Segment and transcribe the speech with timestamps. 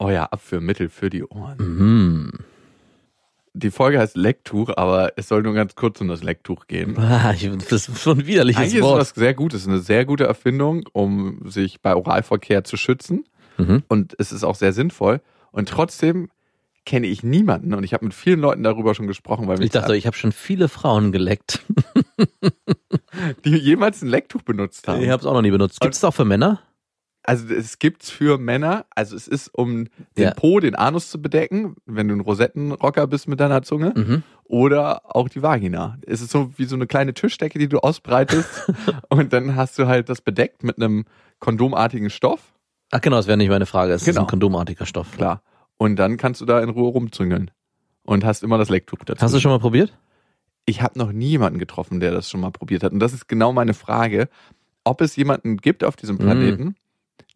[0.00, 1.58] Euer Abführmittel für die Ohren.
[1.58, 2.32] Mhm.
[3.52, 6.96] Die Folge heißt Lecktuch, aber es soll nur ganz kurz um das Lecktuch gehen.
[6.98, 9.00] Ah, ich, das ist schon ein widerliches Eigentlich ist es Wort.
[9.00, 13.24] was sehr Gutes, eine sehr gute Erfindung, um sich bei Oralverkehr zu schützen.
[13.58, 13.82] Mhm.
[13.88, 15.20] Und es ist auch sehr sinnvoll.
[15.52, 16.30] Und trotzdem
[16.86, 19.94] kenne ich niemanden und ich habe mit vielen Leuten darüber schon gesprochen, weil Ich dachte,
[19.96, 21.60] ich habe schon viele Frauen geleckt.
[23.44, 25.02] die jemals ein Lecktuch benutzt haben.
[25.02, 25.80] Ich habe es auch noch nie benutzt.
[25.80, 26.60] Gibt es auch für Männer?
[27.30, 29.84] Also es gibt's für Männer, also es ist um
[30.18, 30.34] den Ja.
[30.34, 34.22] Po, den Anus zu bedecken, wenn du ein Rosettenrocker bist mit deiner Zunge, Mhm.
[34.44, 35.98] oder auch die Vagina.
[36.06, 38.48] Es ist so wie so eine kleine Tischdecke, die du ausbreitest
[39.10, 41.04] und dann hast du halt das bedeckt mit einem
[41.38, 42.52] kondomartigen Stoff,
[42.92, 43.92] Ach genau, das wäre nicht meine Frage.
[43.92, 44.22] Es ist Genau.
[44.22, 45.12] ein kondomartiger Stoff.
[45.16, 45.42] klar.
[45.76, 47.52] Und dann kannst du da in Ruhe rumzüngeln
[48.02, 49.22] und hast immer das Lecktuch dazu.
[49.22, 49.96] Hast du schon mal probiert?
[50.66, 52.90] Ich habe noch nie jemanden getroffen, der das schon mal probiert hat.
[52.92, 54.28] Und das ist genau meine Frage,
[54.82, 56.74] ob es jemanden gibt auf diesem Planeten,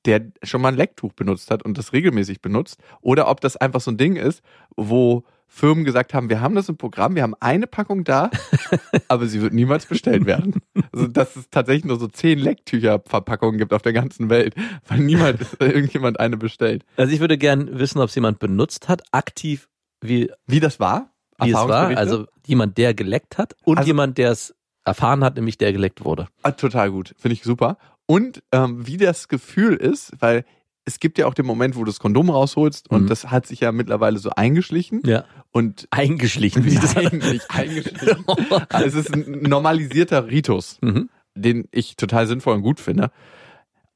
[0.07, 3.81] der schon mal ein Lecktuch benutzt hat und das regelmäßig benutzt, oder ob das einfach
[3.81, 4.43] so ein Ding ist,
[4.77, 8.31] wo Firmen gesagt haben, wir haben das im Programm, wir haben eine Packung da,
[9.09, 10.61] aber sie wird niemals bestellt werden.
[10.93, 12.39] Also, dass es tatsächlich nur so zehn
[12.85, 14.55] Lecktücherverpackungen gibt auf der ganzen Welt,
[14.89, 16.85] weil niemand irgendjemand eine bestellt.
[16.97, 19.69] Also ich würde gern wissen, ob es jemand benutzt hat, aktiv,
[20.01, 21.11] wie, wie Wie das war?
[21.39, 21.97] es war.
[21.97, 26.05] Also jemand, der geleckt hat und Also- jemand, der es erfahren hat, nämlich der geleckt
[26.05, 26.27] wurde.
[26.43, 27.79] Ah, total gut, finde ich super.
[28.07, 30.45] Und ähm, wie das Gefühl ist, weil
[30.85, 33.07] es gibt ja auch den Moment, wo du das Kondom rausholst und Mhm.
[33.09, 35.25] das hat sich ja mittlerweile so eingeschlichen Ja.
[35.51, 38.25] und Eingeschlichen, wie sich das Nein, nicht eingeschlichen.
[38.69, 41.09] Also es ist ein normalisierter Ritus, mhm.
[41.35, 43.11] den ich total sinnvoll und gut finde.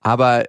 [0.01, 0.45] Aber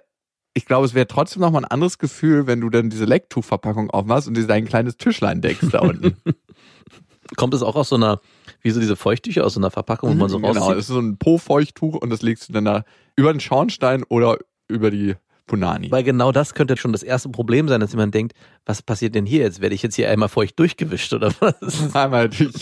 [0.54, 4.26] ich glaube, es wäre trotzdem nochmal ein anderes Gefühl, wenn du dann diese Lecktuchverpackung aufmachst
[4.26, 6.16] und dir dein kleines Tischlein deckst da unten.
[7.36, 8.20] Kommt es auch aus so einer,
[8.62, 10.76] wie so diese Feuchttücher aus so einer Verpackung, wo man so genau, rauszieht?
[10.76, 12.84] das ist so ein Po-Feuchttuch und das legst du dann da
[13.16, 14.38] über den Schornstein oder
[14.68, 15.14] über die
[15.50, 15.90] Punani.
[15.90, 18.34] Weil genau das könnte schon das erste Problem sein, dass jemand denkt,
[18.66, 19.60] was passiert denn hier jetzt?
[19.60, 21.92] Werde ich jetzt hier einmal feucht durchgewischt oder was?
[21.92, 22.28] Einmal.
[22.28, 22.52] Dann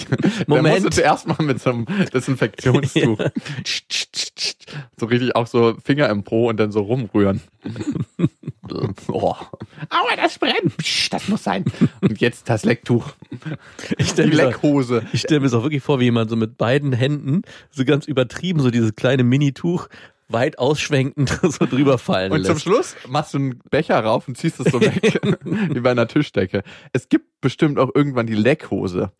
[0.46, 0.84] Moment.
[0.84, 3.18] musst du zuerst mal mit so einem Desinfektionstuch.
[4.96, 7.42] so richtig auch so Finger im Po und dann so rumrühren.
[9.08, 9.34] oh.
[9.90, 10.72] Aua, das brennt.
[11.10, 11.66] Das muss sein.
[12.00, 13.12] Und jetzt das Lecktuch.
[13.98, 15.02] Ich Die stelle Leckhose.
[15.12, 18.60] ich stell mir so wirklich vor, wie jemand so mit beiden Händen so ganz übertrieben
[18.60, 19.88] so dieses kleine Minituch
[20.28, 22.58] weit ausschwenkend so drüber fallen Und zum.
[22.58, 25.20] Schluss machst du einen Becher rauf und ziehst es so weg.
[25.44, 26.62] wie bei einer Tischdecke.
[26.92, 29.12] Es gibt bestimmt auch irgendwann die Leckhose.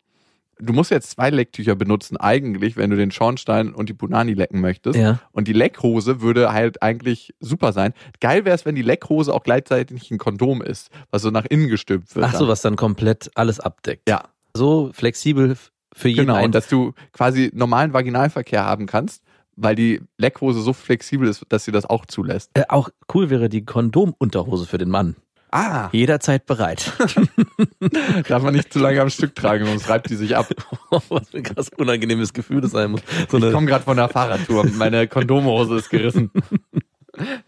[0.61, 4.59] Du musst jetzt zwei Lecktücher benutzen, eigentlich, wenn du den Schornstein und die Punani lecken
[4.59, 4.99] möchtest.
[4.99, 5.19] Ja.
[5.31, 7.93] Und die Leckhose würde halt eigentlich super sein.
[8.19, 11.69] Geil wäre es, wenn die Leckhose auch gleichzeitig ein Kondom ist, was so nach innen
[11.69, 12.25] gestülpt wird.
[12.25, 14.09] Ach so, was dann komplett alles abdeckt.
[14.09, 15.55] Ja, So flexibel
[15.93, 16.43] für jeden genau.
[16.43, 19.23] Und dass du quasi normalen Vaginalverkehr haben kannst,
[19.61, 22.51] weil die Leckhose so flexibel ist, dass sie das auch zulässt.
[22.53, 25.15] äh, auch cool wäre die Kondomunterhose für den Mann.
[25.51, 26.93] Ah, Jederzeit bereit.
[28.27, 30.47] darf man nicht zu lange am Stück tragen, sonst reibt die sich ab.
[31.09, 33.01] was für ein krass unangenehmes Gefühl das sein muss.
[33.29, 34.67] So Ich komme gerade von der Fahrradtour.
[34.77, 36.31] Meine Kondomhose ist gerissen.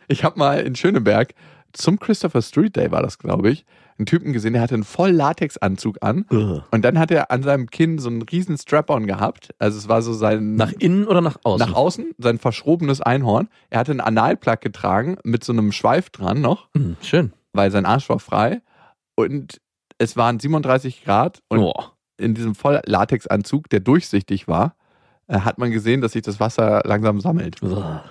[0.10, 1.34] Ich habe mal in Schöneberg
[1.72, 3.66] zum Christopher Street Day war das, glaube ich,
[4.02, 6.64] einen Typen gesehen, der hatte einen voll Latexanzug an Ugh.
[6.72, 9.54] und dann hat er an seinem Kinn so einen riesen Strap-on gehabt.
[9.60, 11.68] Also es war so sein nach innen oder nach außen?
[11.68, 13.48] nach außen sein verschrobenes Einhorn.
[13.70, 17.34] Er hatte einen Analplug getragen mit so einem Schweif dran noch, Hm, schön.
[17.54, 18.62] weil sein Arsch war frei
[19.16, 19.62] und
[19.98, 21.74] es waren 37 Grad und Oh.
[22.18, 24.76] in diesem voll Latexanzug, der durchsichtig war,
[25.28, 27.62] äh, hat man gesehen, dass sich das Wasser langsam sammelt.
[27.62, 28.02] Ugh.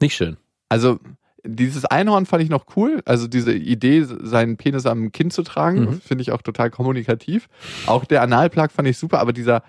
[0.00, 0.36] Nicht schön.
[0.68, 0.98] Also
[1.46, 3.00] dieses Einhorn fand ich noch cool.
[3.04, 6.00] Also diese Idee, seinen Penis am Kinn zu tragen, Mhm.
[6.00, 7.48] finde ich auch total kommunikativ.
[7.86, 9.62] Auch der Analplug fand ich super, aber dieser,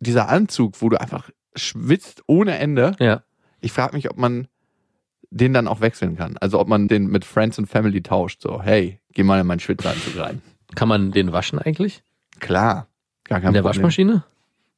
[0.00, 3.22] dieser Anzug, wo du einfach schwitzt ohne Ende, Ja.
[3.60, 4.48] ich frage mich, ob man
[5.30, 6.36] den dann auch wechseln kann.
[6.38, 8.40] Also ob man den mit Friends and Family tauscht.
[8.42, 10.42] So, hey, geh mal in meinen Schwitzanzug rein.
[10.76, 12.02] Kann man den waschen eigentlich?
[12.40, 12.86] Klar.
[13.24, 13.78] Gar kein In der Problem.
[13.82, 14.24] Waschmaschine?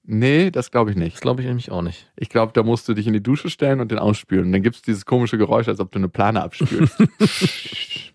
[0.09, 1.17] Nee, das glaube ich nicht.
[1.17, 2.11] Das glaube ich nämlich auch nicht.
[2.17, 4.47] Ich glaube, da musst du dich in die Dusche stellen und den ausspülen.
[4.47, 6.97] Und dann gibt es dieses komische Geräusch, als ob du eine Plane abspülst.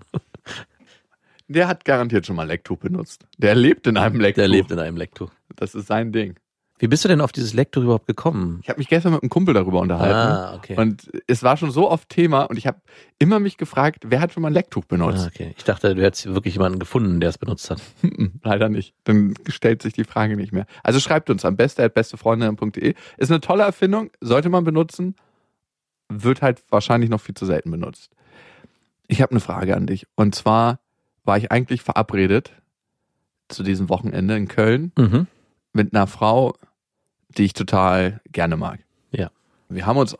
[1.49, 3.25] Der hat garantiert schon mal Lecktuch benutzt.
[3.37, 4.41] Der lebt in einem Lecktuch.
[4.41, 5.31] Der lebt in einem Lecktuch.
[5.57, 6.35] Das ist sein Ding.
[6.81, 8.59] Wie bist du denn auf dieses Lecktuch überhaupt gekommen?
[8.63, 10.15] Ich habe mich gestern mit einem Kumpel darüber unterhalten.
[10.15, 10.75] Ah, okay.
[10.77, 12.81] Und es war schon so oft Thema und ich habe
[13.19, 15.27] immer mich gefragt, wer hat schon mal ein Lecktuch Ah, benutzt?
[15.27, 15.53] okay.
[15.57, 17.79] Ich dachte, du hättest wirklich jemanden gefunden, der es benutzt hat.
[18.01, 18.95] Mm, Leider nicht.
[19.03, 20.65] Dann stellt sich die Frage nicht mehr.
[20.81, 22.95] Also schreibt uns am beste.bestefreundinnen.de.
[23.17, 25.15] Ist eine tolle Erfindung, sollte man benutzen,
[26.09, 28.11] wird halt wahrscheinlich noch viel zu selten benutzt.
[29.07, 30.07] Ich habe eine Frage an dich.
[30.15, 30.79] Und zwar
[31.25, 32.53] war ich eigentlich verabredet
[33.49, 35.27] zu diesem Wochenende in Köln Mhm.
[35.73, 36.55] mit einer Frau,
[37.37, 38.79] die ich total gerne mag.
[39.11, 39.31] Ja.
[39.69, 40.15] Wir haben uns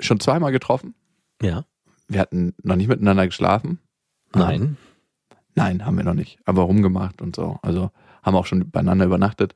[0.00, 0.94] schon zweimal getroffen.
[1.42, 1.64] Ja.
[2.08, 3.78] Wir hatten noch nicht miteinander geschlafen.
[4.34, 4.76] Nein.
[5.54, 6.38] Nein, haben wir noch nicht.
[6.44, 7.58] Aber rumgemacht und so.
[7.62, 7.90] Also
[8.22, 9.54] haben auch schon beieinander übernachtet.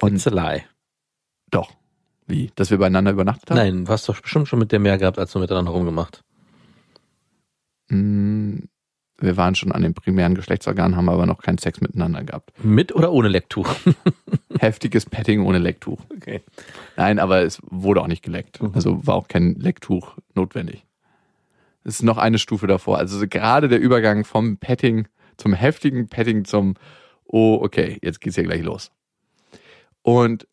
[0.00, 0.62] Und It's a lie.
[1.50, 1.72] doch.
[2.26, 2.50] Wie?
[2.54, 3.58] Dass wir beieinander übernachtet haben?
[3.58, 6.24] Nein, du hast doch bestimmt schon mit der mehr gehabt, als du miteinander rumgemacht.
[7.88, 8.60] Mm,
[9.24, 12.52] Wir waren schon an den primären Geschlechtsorganen, haben aber noch keinen Sex miteinander gehabt.
[12.62, 13.68] Mit oder ohne Lecktuch?
[14.58, 16.00] Heftiges Petting ohne Lecktuch.
[16.14, 16.42] Okay.
[16.96, 18.62] Nein, aber es wurde auch nicht geleckt.
[18.62, 18.72] Mhm.
[18.74, 20.84] Also war auch kein Lecktuch notwendig.
[21.84, 22.98] Es ist noch eine Stufe davor.
[22.98, 26.74] Also so gerade der Übergang vom Petting zum heftigen Petting zum,
[27.24, 28.90] oh, okay, jetzt geht's ja gleich los.
[30.02, 30.46] Und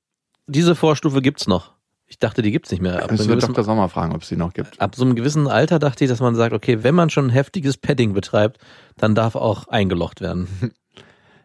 [0.48, 1.74] Diese Vorstufe gibt's noch.
[2.12, 3.04] Ich dachte, die gibt's nicht mehr.
[3.04, 3.64] Ab wir gewissen, Dr.
[3.64, 4.82] Sommer fragen, ob es sie noch gibt.
[4.82, 7.78] ab so einem gewissen Alter dachte ich, dass man sagt, okay, wenn man schon heftiges
[7.78, 8.60] Padding betreibt,
[8.98, 10.48] dann darf auch eingelocht werden.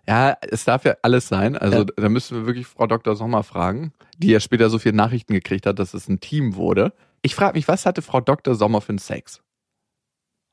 [0.09, 1.57] Ja, es darf ja alles sein.
[1.59, 1.85] Also Ja.
[1.97, 3.17] da müssen wir wirklich Frau Dr.
[3.17, 6.93] Sommer fragen, die ja später so viele Nachrichten gekriegt hat, dass es ein Team wurde.
[7.23, 8.55] Ich frage mich, was hatte Frau Dr.
[8.55, 9.41] Sommer für einen Sex?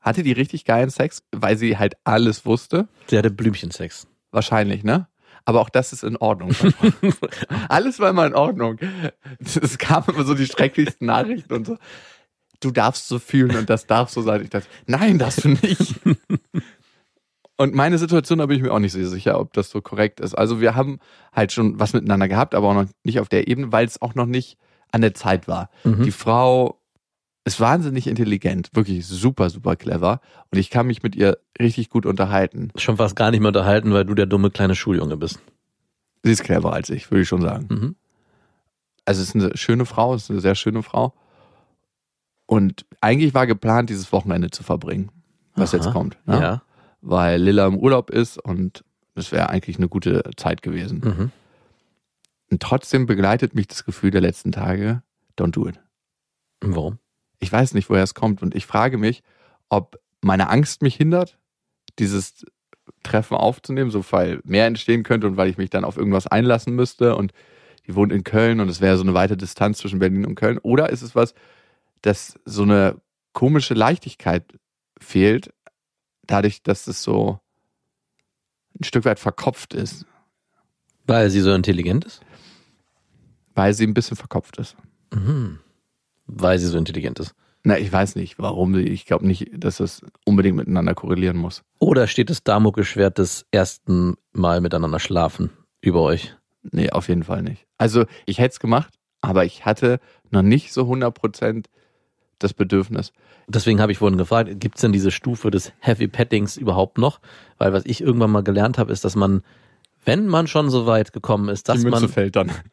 [0.00, 2.88] Hatte die richtig geilen Sex, weil sie halt alles wusste?
[3.06, 4.08] Sie hatte Blümchensex.
[4.32, 5.06] Wahrscheinlich, ne?
[5.44, 6.54] Aber auch das ist in Ordnung.
[7.68, 8.78] alles war immer in Ordnung.
[9.38, 11.76] Es kamen immer so die schrecklichsten Nachrichten und so.
[12.60, 14.42] Du darfst so fühlen und das darf so sein.
[14.42, 15.96] Ich dachte, nein, darfst du nicht.
[17.56, 20.20] Und meine Situation, da bin ich mir auch nicht so sicher, ob das so korrekt
[20.20, 20.34] ist.
[20.34, 20.98] Also wir haben
[21.32, 24.14] halt schon was miteinander gehabt, aber auch noch nicht auf der Ebene, weil es auch
[24.14, 24.58] noch nicht
[24.90, 25.70] an der Zeit war.
[25.84, 26.02] Mhm.
[26.04, 26.80] Die Frau
[27.44, 30.20] ist wahnsinnig intelligent, wirklich super, super clever.
[30.50, 32.70] Und ich kann mich mit ihr richtig gut unterhalten.
[32.76, 35.40] Schon fast gar nicht mehr unterhalten, weil du der dumme kleine Schuljunge bist.
[36.22, 37.66] Sie ist cleverer als ich, würde ich schon sagen.
[37.70, 37.96] Mhm.
[39.04, 41.12] Also es ist eine schöne Frau, es ist eine sehr schöne Frau.
[42.46, 45.10] Und eigentlich war geplant, dieses Wochenende zu verbringen,
[45.54, 45.82] was Aha.
[45.82, 46.16] jetzt kommt.
[46.26, 46.40] Ne?
[46.40, 46.62] Ja.
[47.02, 51.02] Weil Lilla im Urlaub ist und das wäre eigentlich eine gute Zeit gewesen.
[51.04, 51.30] Mhm.
[52.50, 55.02] Und trotzdem begleitet mich das Gefühl der letzten Tage,
[55.38, 55.80] don't do it.
[56.60, 56.98] Warum?
[57.44, 59.22] Ich weiß nicht, woher es kommt und ich frage mich,
[59.68, 61.38] ob meine Angst mich hindert,
[61.98, 62.46] dieses
[63.02, 66.74] Treffen aufzunehmen, so weil mehr entstehen könnte und weil ich mich dann auf irgendwas einlassen
[66.74, 67.32] müsste und
[67.86, 70.56] die wohnt in Köln und es wäre so eine weite Distanz zwischen Berlin und Köln.
[70.62, 71.34] Oder ist es was,
[72.00, 72.98] dass so eine
[73.34, 74.58] komische Leichtigkeit
[74.98, 75.52] fehlt,
[76.26, 77.40] dadurch, dass es so
[78.80, 80.06] ein Stück weit verkopft ist,
[81.06, 82.22] Weil sie so intelligent ist?
[83.54, 84.76] weil sie ein bisschen verkopft ist.
[85.12, 85.58] Mhm.
[86.26, 87.34] Weil sie so intelligent ist.
[87.64, 88.74] Na, ich weiß nicht, warum.
[88.76, 91.62] Ich glaube nicht, dass das unbedingt miteinander korrelieren muss.
[91.78, 95.50] Oder steht das Damoklesschwert des ersten Mal miteinander schlafen
[95.80, 96.36] über euch?
[96.70, 97.66] Nee, auf jeden Fall nicht.
[97.78, 99.98] Also ich hätte es gemacht, aber ich hatte
[100.30, 101.66] noch nicht so 100%
[102.38, 103.12] das Bedürfnis.
[103.46, 107.20] Deswegen habe ich vorhin gefragt, gibt es denn diese Stufe des Heavy Paddings überhaupt noch?
[107.58, 109.42] Weil was ich irgendwann mal gelernt habe, ist, dass man,
[110.04, 112.10] wenn man schon so weit gekommen ist, dass man,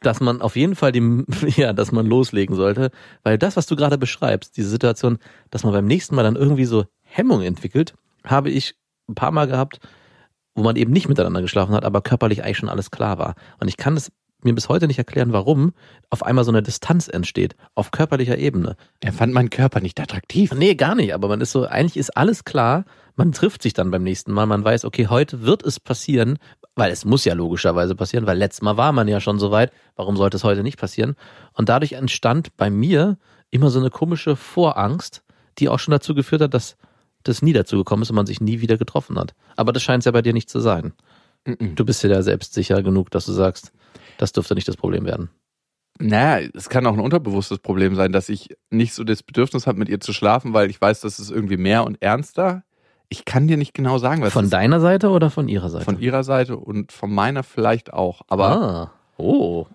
[0.01, 1.25] dass man auf jeden Fall die,
[1.55, 2.91] ja, dass man loslegen sollte.
[3.23, 5.17] Weil das, was du gerade beschreibst, diese Situation,
[5.49, 7.93] dass man beim nächsten Mal dann irgendwie so Hemmung entwickelt,
[8.25, 8.75] habe ich
[9.09, 9.79] ein paar Mal gehabt,
[10.55, 13.35] wo man eben nicht miteinander geschlafen hat, aber körperlich eigentlich schon alles klar war.
[13.59, 14.11] Und ich kann es
[14.43, 15.73] mir bis heute nicht erklären, warum
[16.09, 18.75] auf einmal so eine Distanz entsteht, auf körperlicher Ebene.
[18.99, 20.51] Er fand meinen Körper nicht attraktiv.
[20.53, 22.85] Nee, gar nicht, aber man ist so, eigentlich ist alles klar,
[23.15, 26.37] man trifft sich dann beim nächsten Mal, man weiß, okay, heute wird es passieren,
[26.75, 29.71] weil es muss ja logischerweise passieren, weil letztes Mal war man ja schon so weit,
[29.95, 31.15] warum sollte es heute nicht passieren?
[31.53, 33.17] Und dadurch entstand bei mir
[33.49, 35.23] immer so eine komische Vorangst,
[35.59, 36.77] die auch schon dazu geführt hat, dass
[37.23, 39.33] das nie dazu gekommen ist und man sich nie wieder getroffen hat.
[39.55, 40.93] Aber das scheint es ja bei dir nicht zu sein.
[41.45, 41.75] Mhm.
[41.75, 43.71] Du bist ja da selbstsicher genug, dass du sagst,
[44.17, 45.29] das dürfte nicht das Problem werden.
[45.99, 49.77] Naja, es kann auch ein unterbewusstes Problem sein, dass ich nicht so das Bedürfnis habe,
[49.77, 52.63] mit ihr zu schlafen, weil ich weiß, das ist irgendwie mehr und ernster.
[53.13, 55.83] Ich kann dir nicht genau sagen, was Von deiner Seite oder von ihrer Seite?
[55.83, 58.21] von ihrer Seite und von meiner vielleicht auch.
[58.29, 59.65] Aber ah, oh.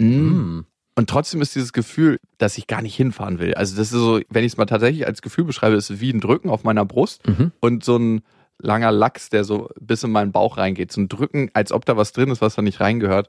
[0.00, 0.64] mh, Hm.
[0.98, 3.52] Und trotzdem ist dieses Gefühl, dass ich gar nicht hinfahren will.
[3.52, 6.10] Also das ist so, wenn ich es mal tatsächlich als Gefühl beschreibe, ist es wie
[6.10, 7.52] ein Drücken auf meiner Brust Mhm.
[7.60, 8.22] und so ein
[8.58, 10.90] langer Lachs, der so bis in meinen Bauch reingeht.
[10.90, 13.28] So ein Drücken, als ob da was drin ist, was da nicht reingehört.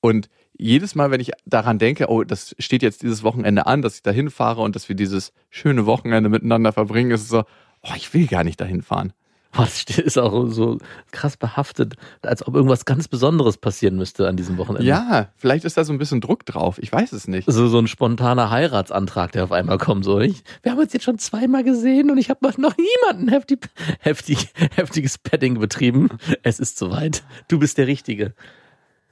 [0.00, 3.94] Und jedes Mal, wenn ich daran denke, oh, das steht jetzt dieses Wochenende an, dass
[3.96, 7.44] ich da hinfahre und dass wir dieses schöne Wochenende miteinander verbringen, ist es so,
[7.88, 9.12] oh, ich will gar nicht dahin fahren.
[9.56, 10.78] Das ist auch so
[11.12, 14.86] krass behaftet, als ob irgendwas ganz Besonderes passieren müsste an diesem Wochenende.
[14.86, 16.78] Ja, vielleicht ist da so ein bisschen Druck drauf.
[16.78, 17.50] Ich weiß es nicht.
[17.50, 20.04] So, so ein spontaner Heiratsantrag, der auf einmal kommt.
[20.04, 23.60] So, ich, wir haben uns jetzt schon zweimal gesehen und ich habe noch niemanden heftig,
[24.00, 26.10] heftig, heftiges Padding betrieben.
[26.42, 27.24] Es ist soweit.
[27.48, 28.34] Du bist der Richtige.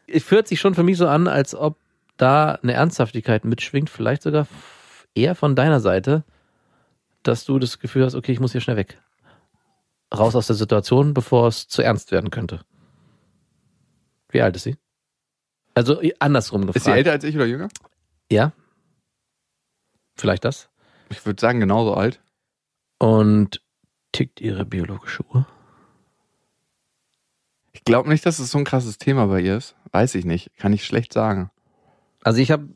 [0.07, 1.79] Es fühlt sich schon für mich so an, als ob
[2.17, 4.47] da eine Ernsthaftigkeit mitschwingt, vielleicht sogar
[5.15, 6.25] eher von deiner Seite,
[7.25, 9.01] dass du das Gefühl hast, okay, ich muss hier schnell weg.
[10.17, 12.65] Raus aus der Situation, bevor es zu ernst werden könnte.
[14.29, 14.77] Wie alt ist sie?
[15.75, 16.77] Also andersrum gefragt.
[16.77, 17.69] Ist sie älter als ich oder jünger?
[18.31, 18.53] Ja.
[20.17, 20.69] Vielleicht das.
[21.11, 22.21] Ich würde sagen, genauso alt.
[22.99, 23.61] Und
[24.13, 25.47] tickt ihre biologische Uhr?
[27.73, 29.75] Ich glaube nicht, dass es so ein krasses Thema bei ihr ist.
[29.91, 30.57] Weiß ich nicht.
[30.57, 31.51] Kann ich schlecht sagen.
[32.23, 32.69] Also ich habe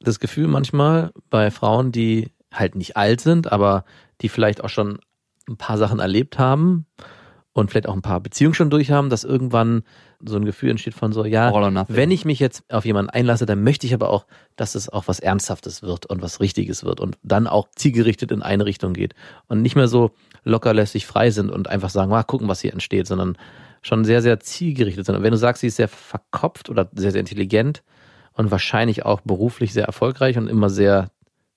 [0.00, 3.84] das Gefühl manchmal bei Frauen, die halt nicht alt sind, aber
[4.20, 4.98] die vielleicht auch schon
[5.48, 6.86] ein paar Sachen erlebt haben
[7.52, 9.82] und vielleicht auch ein paar Beziehungen schon durch haben, dass irgendwann
[10.24, 11.50] so ein Gefühl entsteht von so, ja,
[11.88, 15.08] wenn ich mich jetzt auf jemanden einlasse, dann möchte ich aber auch, dass es auch
[15.08, 19.14] was Ernsthaftes wird und was Richtiges wird und dann auch zielgerichtet in eine Richtung geht
[19.48, 20.12] und nicht mehr so
[20.44, 23.36] lockerlässig frei sind und einfach sagen, mal gucken, was hier entsteht, sondern
[23.82, 25.16] schon sehr, sehr zielgerichtet sind.
[25.16, 27.82] Und wenn du sagst, sie ist sehr verkopft oder sehr, sehr intelligent
[28.32, 31.10] und wahrscheinlich auch beruflich sehr erfolgreich und immer sehr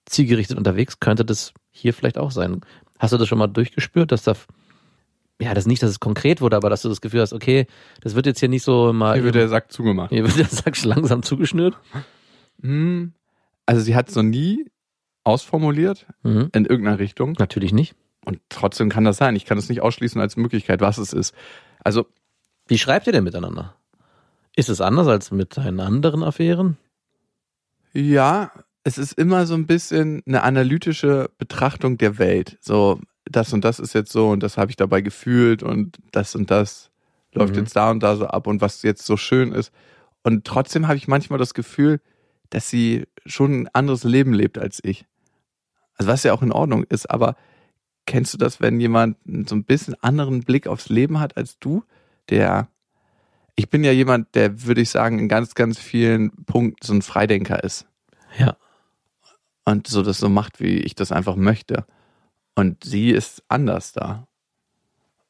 [0.05, 2.61] zielgerichtet unterwegs, könnte das hier vielleicht auch sein.
[2.99, 4.33] Hast du das schon mal durchgespürt, dass da,
[5.41, 7.67] ja, das nicht, dass es konkret wurde, aber dass du das Gefühl hast, okay,
[8.01, 10.09] das wird jetzt hier nicht so mal, Hier wird der Sack zugemacht.
[10.11, 11.75] hier wird der Sack langsam zugeschnürt.
[12.61, 13.13] Hm.
[13.65, 14.65] Also sie hat es noch nie
[15.23, 16.49] ausformuliert Mhm.
[16.53, 17.33] in irgendeiner Richtung.
[17.39, 17.95] Natürlich nicht.
[18.23, 19.35] Und trotzdem kann das sein.
[19.35, 21.33] Ich kann es nicht ausschließen als Möglichkeit, was es ist.
[21.83, 22.05] Also
[22.67, 23.75] Wie schreibt ihr denn miteinander?
[24.55, 26.77] Ist es anders als mit deinen anderen Affären?
[27.93, 28.51] Ja,
[28.85, 32.57] es ist immer so ein bisschen eine analytische Betrachtung der Welt.
[32.61, 36.35] So, das und das ist jetzt so und das habe ich dabei gefühlt und das
[36.35, 36.91] und das
[37.33, 37.61] läuft Mhm.
[37.61, 39.71] jetzt da und da so ab und was jetzt so schön ist.
[40.23, 41.99] Und trotzdem habe ich manchmal das Gefühl,
[42.51, 45.05] dass sie schon ein anderes Leben lebt als ich.
[45.97, 47.35] Also was ja auch in Ordnung ist, aber
[48.05, 51.83] kennst du das, wenn jemand so ein bisschen anderen Blick aufs Leben hat als du?
[52.29, 52.67] Der,
[53.55, 57.01] ich bin ja jemand, der, würde ich sagen, in ganz, ganz vielen Punkten so ein
[57.01, 57.87] Freidenker ist
[58.37, 58.55] Ja.
[59.65, 61.85] Und so das so macht, wie ich das einfach möchte.
[62.55, 64.27] Und sie ist anders da.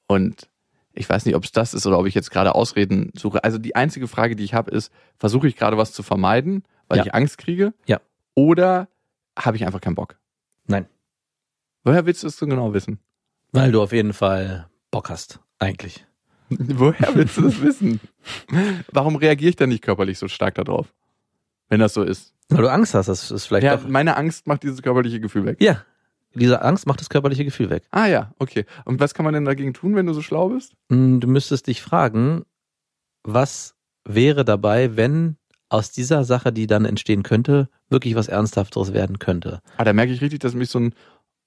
[0.07, 0.47] Und
[0.93, 3.43] ich weiß nicht, ob es das ist oder ob ich jetzt gerade Ausreden suche.
[3.43, 6.99] Also die einzige Frage, die ich habe, ist, versuche ich gerade was zu vermeiden, weil
[6.99, 7.05] Ja.
[7.05, 7.73] ich Angst kriege?
[7.87, 7.99] Ja.
[8.35, 8.87] Oder
[9.37, 10.17] habe ich einfach keinen Bock?
[10.67, 10.85] Nein.
[11.83, 12.99] Woher willst du es so genau wissen?
[13.51, 16.05] Weil du auf jeden Fall Bock hast, eigentlich.
[16.49, 17.99] Woher willst du das wissen?
[18.91, 20.93] Warum reagiere ich dann nicht körperlich so stark darauf?
[21.69, 22.33] Wenn das so ist.
[22.49, 23.87] Weil du Angst hast, das ist vielleicht Ja, doch.
[23.87, 25.57] meine Angst macht dieses körperliche Gefühl weg.
[25.61, 25.83] Ja.
[26.35, 27.83] Diese Angst macht das körperliche Gefühl weg.
[27.91, 28.65] Ah ja, okay.
[28.83, 30.73] Und was kann man denn dagegen tun, wenn du so schlau bist?
[30.89, 32.43] Mm, Du müsstest dich fragen,
[33.23, 35.37] was wäre dabei, wenn
[35.69, 39.61] aus dieser Sache, die dann entstehen könnte, wirklich was Ernsthafteres werden könnte.
[39.77, 40.93] Ah, da merke ich richtig, dass mich so ein.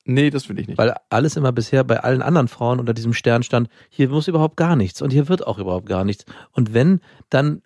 [0.05, 0.79] Nee, das will ich nicht.
[0.79, 4.57] Weil alles immer bisher bei allen anderen Frauen unter diesem Stern stand, hier muss überhaupt
[4.57, 6.25] gar nichts und hier wird auch überhaupt gar nichts.
[6.53, 7.61] Und wenn, dann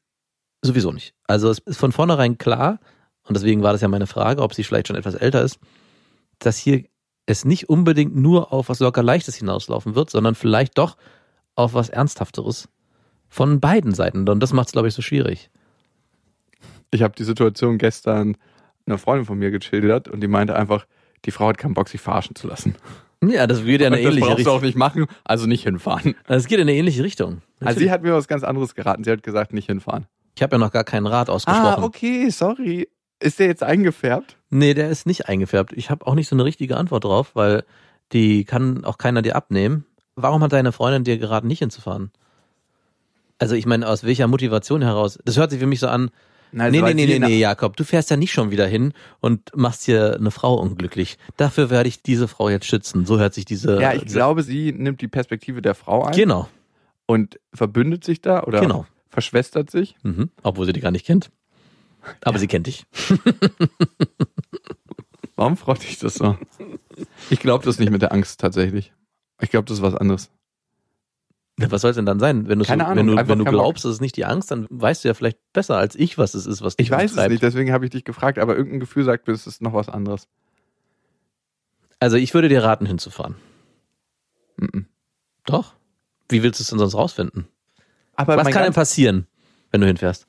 [0.63, 1.15] sowieso nicht.
[1.27, 2.79] Also es ist von vornherein klar,
[3.25, 5.59] und deswegen war das ja meine Frage, ob sie vielleicht schon etwas älter ist,
[6.39, 6.85] dass hier
[7.27, 10.97] es nicht unbedingt nur auf was locker Leichtes hinauslaufen wird, sondern vielleicht doch
[11.55, 12.69] auf was Ernsthafteres
[13.29, 14.29] von beiden Seiten.
[14.29, 15.51] Und das macht es, glaube ich, so schwierig.
[16.91, 18.37] Ich habe die Situation gestern
[18.87, 20.87] einer Freundin von mir geschildert und die meinte einfach,
[21.25, 22.75] die Frau hat keinen Bock, sich verarschen zu lassen.
[23.23, 24.67] Ja, das geht ja eine das ähnliche brauchst du auch Richtung.
[24.67, 26.17] nicht machen, also nicht hinfahren.
[26.27, 27.41] Es geht in eine ähnliche Richtung.
[27.61, 29.05] Also sie hat mir was ganz anderes geraten.
[29.05, 30.07] Sie hat gesagt, nicht hinfahren.
[30.35, 31.83] Ich habe ja noch gar keinen Rat ausgesprochen.
[31.83, 32.89] Ah, okay, sorry.
[33.21, 34.37] Ist der jetzt eingefärbt?
[34.51, 35.73] Nee, der ist nicht eingefärbt.
[35.75, 37.65] Ich habe auch nicht so eine richtige Antwort drauf, weil
[38.13, 39.85] die kann auch keiner dir abnehmen.
[40.17, 42.11] Warum hat deine Freundin dir geraten, nicht hinzufahren?
[43.39, 45.19] Also ich meine, aus welcher Motivation heraus?
[45.25, 46.11] Das hört sich für mich so an,
[46.55, 49.57] Nein, nee, nee, nee, nee, nee, Jakob, du fährst ja nicht schon wieder hin und
[49.57, 51.17] machst hier eine Frau unglücklich.
[51.39, 53.07] Dafür werde ich diese Frau jetzt schützen.
[53.07, 53.81] So hört sich diese...
[53.81, 56.49] Ja, ich diese- glaube, sie nimmt die Perspektive der Frau ein Genau,
[57.07, 58.87] und verbündet sich da oder genau.
[59.13, 59.95] Verschwestert sich.
[60.03, 60.31] Mhm.
[60.43, 61.31] Obwohl sie die gar nicht kennt.
[62.23, 62.85] Aber sie kennt dich.
[65.37, 66.37] Warum freut dich das so?
[67.31, 68.93] Ich glaube das nicht mit der Angst tatsächlich.
[69.41, 70.31] Ich glaube, das ist was anderes.
[71.59, 72.49] Was soll es denn dann sein?
[72.49, 74.67] Wenn, so, Keine Ahnung, wenn du, wenn du glaubst, es ist nicht die Angst, dann
[74.71, 77.11] weißt du ja vielleicht besser als ich, was es ist, was dich Ich weiß es
[77.13, 77.31] umtreibt.
[77.33, 79.89] nicht, deswegen habe ich dich gefragt, aber irgendein Gefühl sagt mir, es ist noch was
[79.89, 80.29] anderes.
[82.01, 83.37] Also ich würde dir raten, hinzufahren.
[84.57, 84.87] Mhm.
[85.45, 85.75] Doch.
[86.29, 87.47] Wie willst du es denn sonst rausfinden?
[88.15, 89.27] Aber Was kann denn passieren,
[89.71, 90.27] wenn du hinfährst?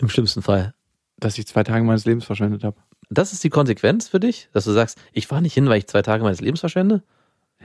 [0.00, 0.74] Im schlimmsten Fall.
[1.18, 2.76] dass ich zwei Tage meines Lebens verschwendet habe?
[3.10, 5.88] Das ist die Konsequenz für dich, dass du sagst, ich fahre nicht hin, weil ich
[5.88, 7.02] zwei Tage meines Lebens verschwende?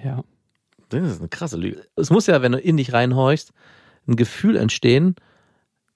[0.04, 0.24] Ja.
[0.90, 1.86] Das ist eine krasse Lüge.
[1.96, 3.52] Es muss ja, wenn du in dich reinhorchst,
[4.08, 5.16] ein Gefühl entstehen,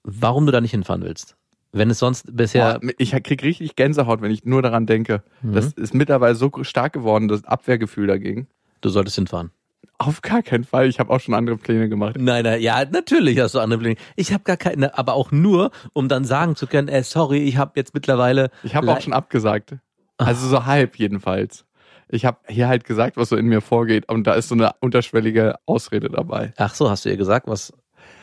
[0.02, 1.36] warum du da nicht hinfahren willst.
[1.72, 2.78] Wenn es sonst bisher.
[2.78, 5.22] Boah, ich krieg richtig Gänsehaut, wenn ich nur daran denke.
[5.42, 5.52] Mhm.
[5.52, 8.48] Das ist mittlerweile so stark geworden, das Abwehrgefühl dagegen.
[8.80, 9.50] Du solltest hinfahren.
[9.98, 10.88] Auf gar keinen Fall.
[10.88, 12.16] Ich habe auch schon andere Pläne gemacht.
[12.18, 13.96] Nein, nein, ja, natürlich hast du andere Pläne.
[14.14, 17.56] Ich habe gar keine, aber auch nur, um dann sagen zu können, ey, sorry, ich
[17.56, 18.50] habe jetzt mittlerweile.
[18.62, 19.76] Ich habe auch schon abgesagt.
[20.16, 21.64] Also so halb jedenfalls.
[22.08, 24.72] Ich habe hier halt gesagt, was so in mir vorgeht und da ist so eine
[24.80, 26.52] unterschwellige Ausrede dabei.
[26.56, 27.72] Ach so, hast du ihr gesagt, was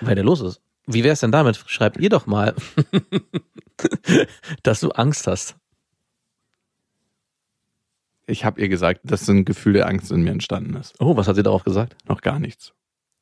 [0.01, 0.61] bei dir los ist?
[0.87, 1.61] Wie wär's denn damit?
[1.67, 2.55] Schreib ihr doch mal,
[4.63, 5.55] dass du Angst hast.
[8.27, 10.95] Ich habe ihr gesagt, dass ein Gefühl der Angst in mir entstanden ist.
[10.99, 11.95] Oh, was hat sie darauf gesagt?
[12.07, 12.73] Noch gar nichts.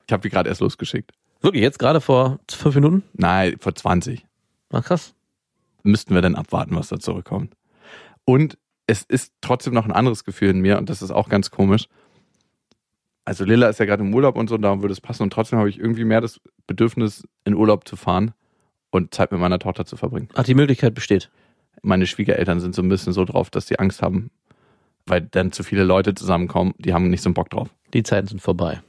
[0.08, 1.12] Ich habe die gerade erst losgeschickt.
[1.42, 3.04] Wirklich, jetzt gerade vor fünf Minuten?
[3.14, 4.26] Nein, vor 20.
[4.72, 5.14] Ach krass.
[5.84, 7.54] Müssten wir dann abwarten, was da zurückkommt.
[8.24, 8.58] Und
[8.88, 11.88] es ist trotzdem noch ein anderes Gefühl in mir und das ist auch ganz komisch.
[13.26, 15.60] Also Lilla ist ja gerade im Urlaub und so, darum würde es passen und trotzdem
[15.60, 18.34] habe ich irgendwie mehr das Bedürfnis, in Urlaub zu fahren
[18.92, 20.30] und Zeit mit meiner Tochter zu verbringen.
[20.36, 21.30] Ach, die Möglichkeit besteht.
[21.82, 24.30] Meine Schwiegereltern sind so ein bisschen so drauf, dass sie Angst haben,
[25.06, 27.70] weil dann zu viele Leute zusammenkommen, die haben nicht so einen Bock drauf.
[27.94, 28.82] Die Zeiten sind vorbei.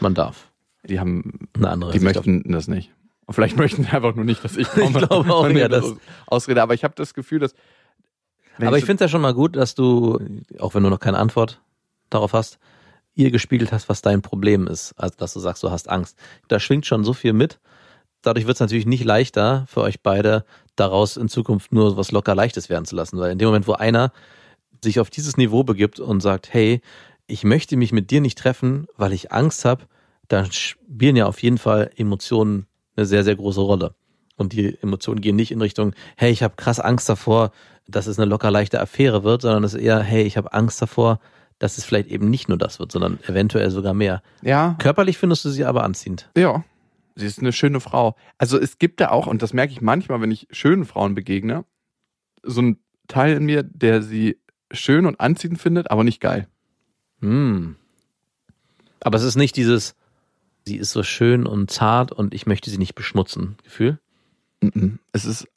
[0.00, 0.50] Man darf.
[0.88, 2.92] Die haben, Eine andere die Sicht auf- möchten das nicht.
[3.26, 5.00] Und vielleicht möchten sie einfach nur nicht, dass ich komme.
[5.00, 7.54] Ich glaube auch eher, das dass- Ausrede, aber ich habe das Gefühl, dass
[8.58, 10.18] Aber ich so- finde es ja schon mal gut, dass du,
[10.58, 11.60] auch wenn du noch keine Antwort
[12.10, 12.58] darauf hast,
[13.14, 14.94] ihr gespiegelt hast, was dein Problem ist.
[14.96, 16.16] Also, dass du sagst, du hast Angst.
[16.46, 17.58] Da schwingt schon so viel mit.
[18.22, 20.44] Dadurch wird es natürlich nicht leichter für euch beide,
[20.76, 23.18] daraus in Zukunft nur was locker Leichtes werden zu lassen.
[23.18, 24.12] Weil in dem Moment, wo einer
[24.82, 26.80] sich auf dieses Niveau begibt und sagt, hey,
[27.26, 29.84] ich möchte mich mit dir nicht treffen, weil ich Angst habe,
[30.28, 32.66] dann spielen ja auf jeden Fall Emotionen
[32.96, 33.94] eine sehr, sehr große Rolle.
[34.36, 37.50] Und die Emotionen gehen nicht in Richtung, hey, ich habe krass Angst davor,
[37.88, 40.80] dass es eine locker leichte Affäre wird, sondern es ist eher, hey, ich habe Angst
[40.80, 41.20] davor,
[41.58, 44.22] dass es vielleicht eben nicht nur das wird, sondern eventuell sogar mehr.
[44.42, 46.30] ja, Körperlich findest du sie aber anziehend.
[46.36, 46.64] Ja,
[47.16, 48.14] sie ist eine schöne Frau.
[48.36, 51.64] Also es gibt da auch, und das merke ich manchmal, wenn ich schönen Frauen begegne,
[52.44, 54.38] so ein Teil in mir, der sie
[54.70, 56.48] schön und anziehend findet, aber nicht geil.
[57.20, 57.76] Hm.
[59.00, 59.94] Aber es ist nicht dieses,
[60.66, 63.98] sie ist so schön und zart und ich möchte sie nicht beschmutzen, Gefühl.
[65.12, 65.48] Es ist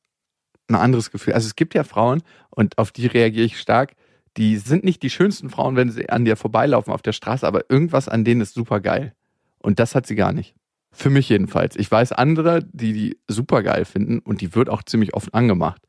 [0.67, 1.33] ein anderes Gefühl.
[1.33, 3.95] Also es gibt ja Frauen, und auf die reagiere ich stark,
[4.37, 7.69] die sind nicht die schönsten Frauen, wenn sie an dir vorbeilaufen auf der Straße, aber
[7.69, 9.13] irgendwas an denen ist super geil.
[9.59, 10.55] Und das hat sie gar nicht.
[10.91, 11.75] Für mich jedenfalls.
[11.75, 15.81] Ich weiß andere, die die super geil finden und die wird auch ziemlich oft angemacht.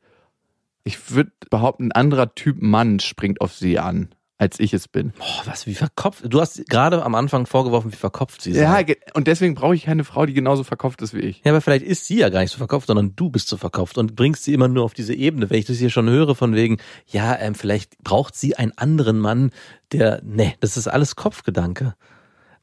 [0.83, 5.13] Ich würde behaupten, ein anderer Typ Mann springt auf sie an, als ich es bin.
[5.17, 6.23] Boah, was, wie verkopft.
[6.27, 8.83] Du hast gerade am Anfang vorgeworfen, wie verkopft sie Ja, sei.
[8.83, 11.41] ge- und deswegen brauche ich keine Frau, die genauso verkauft ist wie ich.
[11.45, 13.97] Ja, aber vielleicht ist sie ja gar nicht so verkopft, sondern du bist so verkopft
[13.97, 15.49] und bringst sie immer nur auf diese Ebene.
[15.49, 19.19] Wenn ich das hier schon höre von wegen, ja, ähm, vielleicht braucht sie einen anderen
[19.19, 19.51] Mann,
[19.93, 21.95] der, nee, das ist alles Kopfgedanke.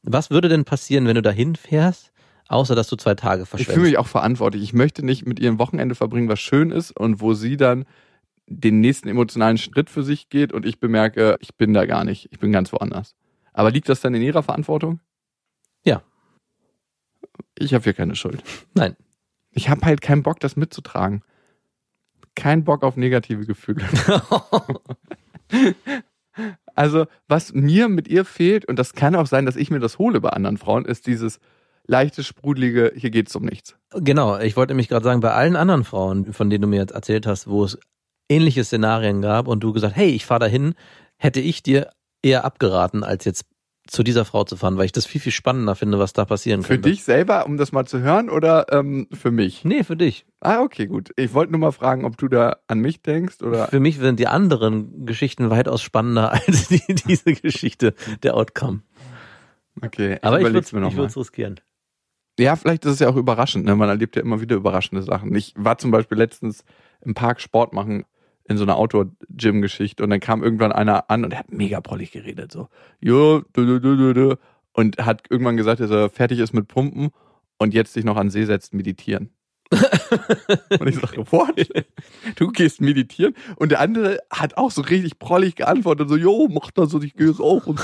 [0.03, 2.11] Was würde denn passieren, wenn du dahin fährst,
[2.49, 3.73] außer dass du zwei Tage Ich verschwendest?
[3.75, 4.61] fühle mich auch verantwortlich.
[4.61, 7.85] Ich möchte nicht mit ihr ein Wochenende verbringen, was schön ist und wo sie dann
[8.59, 12.27] den nächsten emotionalen Schritt für sich geht und ich bemerke, ich bin da gar nicht.
[12.31, 13.15] Ich bin ganz woanders.
[13.53, 14.99] Aber liegt das dann in ihrer Verantwortung?
[15.83, 16.03] Ja.
[17.57, 18.43] Ich habe hier keine Schuld.
[18.73, 18.95] Nein.
[19.51, 21.23] Ich habe halt keinen Bock, das mitzutragen.
[22.35, 23.83] Kein Bock auf negative Gefühle.
[26.73, 29.99] Also, was mir mit ihr fehlt, und das kann auch sein, dass ich mir das
[29.99, 31.39] hole bei anderen Frauen, ist dieses
[31.85, 33.75] leichte, sprudelige, hier geht's um nichts.
[33.93, 36.93] Genau, ich wollte nämlich gerade sagen, bei allen anderen Frauen, von denen du mir jetzt
[36.93, 37.77] erzählt hast, wo es
[38.31, 40.73] ähnliche Szenarien gab und du gesagt, hey, ich fahre dahin,
[41.17, 41.89] hätte ich dir
[42.23, 43.45] eher abgeraten, als jetzt
[43.87, 46.61] zu dieser Frau zu fahren, weil ich das viel, viel spannender finde, was da passieren
[46.61, 46.89] Für könnte.
[46.89, 49.65] dich selber, um das mal zu hören, oder ähm, für mich?
[49.65, 50.25] Nee, für dich.
[50.39, 51.11] Ah, okay, gut.
[51.17, 53.67] Ich wollte nur mal fragen, ob du da an mich denkst oder.
[53.67, 58.83] Für mich sind die anderen Geschichten weitaus spannender als die, diese Geschichte, der Outcome.
[59.81, 61.07] Okay, Aber ich würde es mir noch mal.
[61.07, 61.59] riskieren.
[62.39, 63.65] Ja, vielleicht ist es ja auch überraschend.
[63.65, 63.75] Ne?
[63.75, 65.35] Man erlebt ja immer wieder überraschende Sachen.
[65.35, 66.63] Ich war zum Beispiel letztens
[67.01, 68.05] im Park Sport machen
[68.51, 72.11] in so einer Outdoor-Gym-Geschichte und dann kam irgendwann einer an und der hat mega prollig
[72.11, 72.51] geredet.
[72.51, 72.67] So,
[72.99, 74.37] jo, du, du, du, du, du.
[74.73, 77.09] und hat irgendwann gesagt, dass er fertig ist mit Pumpen
[77.57, 79.29] und jetzt sich noch an See setzt, meditieren.
[80.79, 81.55] und ich sage, what?
[82.35, 83.33] Du gehst meditieren?
[83.55, 87.13] Und der andere hat auch so richtig prollig geantwortet, so, jo, mach das und ich
[87.13, 87.67] gehe es auch.
[87.67, 87.79] Und,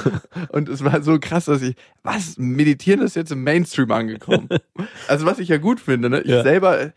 [0.49, 4.49] und es war so krass, dass ich, was, meditieren ist jetzt im Mainstream angekommen.
[5.07, 6.19] Also was ich ja gut finde, ne?
[6.21, 6.43] Ich Ja.
[6.43, 6.91] selber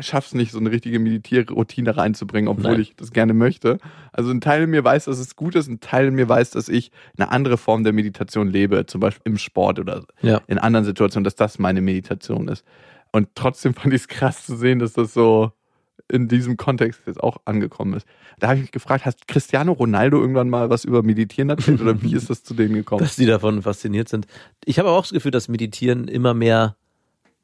[0.00, 2.80] schaff's nicht, so eine richtige Meditierroutine reinzubringen, obwohl Nein.
[2.80, 3.78] ich das gerne möchte.
[4.12, 6.50] Also ein Teil in mir weiß, dass es gut ist, ein Teil in mir weiß,
[6.50, 10.40] dass ich eine andere Form der Meditation lebe, zum Beispiel im Sport oder Ja.
[10.46, 12.64] in anderen Situationen, dass das meine Meditation ist.
[13.12, 15.52] Und trotzdem fand ich es krass zu sehen, dass das so
[16.08, 18.06] in diesem Kontext jetzt auch angekommen ist.
[18.38, 22.00] Da habe ich mich gefragt, hast Cristiano Ronaldo irgendwann mal was über Meditieren erzählt oder
[22.00, 23.00] wie ist das zu denen gekommen?
[23.00, 24.26] dass die davon fasziniert sind.
[24.64, 26.76] Ich habe auch das Gefühl, dass Meditieren immer mehr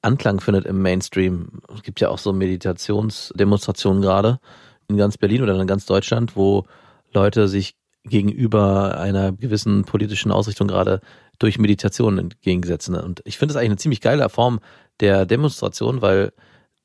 [0.03, 1.63] Anklang findet im Mainstream.
[1.75, 4.41] Es gibt ja auch so Meditationsdemonstrationen gerade
[4.89, 6.65] in ganz Berlin oder in ganz Deutschland, wo
[7.13, 11.01] Leute sich gegenüber einer gewissen politischen Ausrichtung gerade
[11.39, 12.97] durch Meditation entgegensetzen.
[12.97, 14.61] Und ich finde es eigentlich eine ziemlich geile Form
[15.01, 16.33] der Demonstration, weil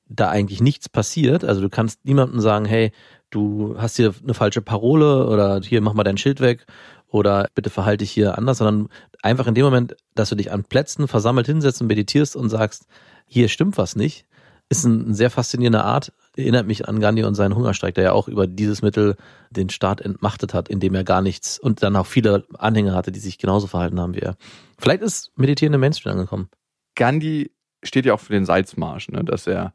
[0.09, 1.43] da eigentlich nichts passiert.
[1.43, 2.91] Also du kannst niemandem sagen, hey,
[3.29, 6.65] du hast hier eine falsche Parole oder hier mach mal dein Schild weg
[7.09, 8.89] oder bitte verhalte dich hier anders, sondern
[9.21, 12.85] einfach in dem Moment, dass du dich an Plätzen versammelt hinsetzt und meditierst und sagst,
[13.25, 14.25] hier stimmt was nicht,
[14.69, 16.11] ist eine sehr faszinierende Art.
[16.35, 19.15] Erinnert mich an Gandhi und seinen Hungerstreik, der ja auch über dieses Mittel
[19.49, 23.19] den Staat entmachtet hat, indem er gar nichts und dann auch viele Anhänger hatte, die
[23.19, 24.35] sich genauso verhalten haben wie er.
[24.77, 26.49] Vielleicht ist Meditieren im Mainstream angekommen.
[26.95, 27.51] Gandhi
[27.83, 29.23] steht ja auch für den Salzmarsch, ne?
[29.23, 29.73] dass er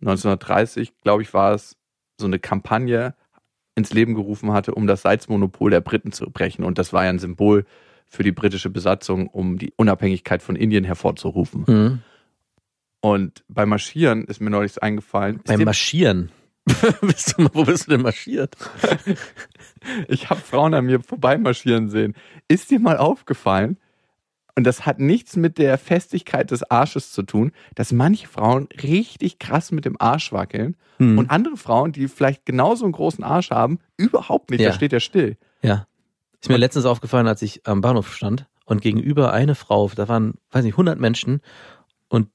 [0.00, 1.76] 1930, glaube ich, war es,
[2.18, 3.14] so eine Kampagne
[3.74, 6.64] ins Leben gerufen hatte, um das Salzmonopol der Briten zu brechen.
[6.64, 7.64] Und das war ja ein Symbol
[8.06, 11.64] für die britische Besatzung, um die Unabhängigkeit von Indien hervorzurufen.
[11.66, 11.98] Mhm.
[13.00, 15.40] Und beim Marschieren ist mir neulich eingefallen.
[15.44, 16.30] Beim Marschieren.
[17.00, 18.54] bist du, wo bist du denn marschiert?
[20.08, 22.14] ich habe Frauen an mir vorbeimarschieren sehen.
[22.46, 23.78] Ist dir mal aufgefallen,
[24.56, 29.38] und das hat nichts mit der Festigkeit des Arsches zu tun, dass manche Frauen richtig
[29.38, 31.18] krass mit dem Arsch wackeln Hm.
[31.18, 34.60] und andere Frauen, die vielleicht genauso einen großen Arsch haben, überhaupt nicht.
[34.60, 34.68] Ja.
[34.68, 35.36] Da steht er still.
[35.62, 35.86] Ja.
[36.40, 40.34] Ist mir letztens aufgefallen, als ich am Bahnhof stand und gegenüber eine Frau, da waren,
[40.50, 41.40] weiß nicht, 100 Menschen
[42.08, 42.28] und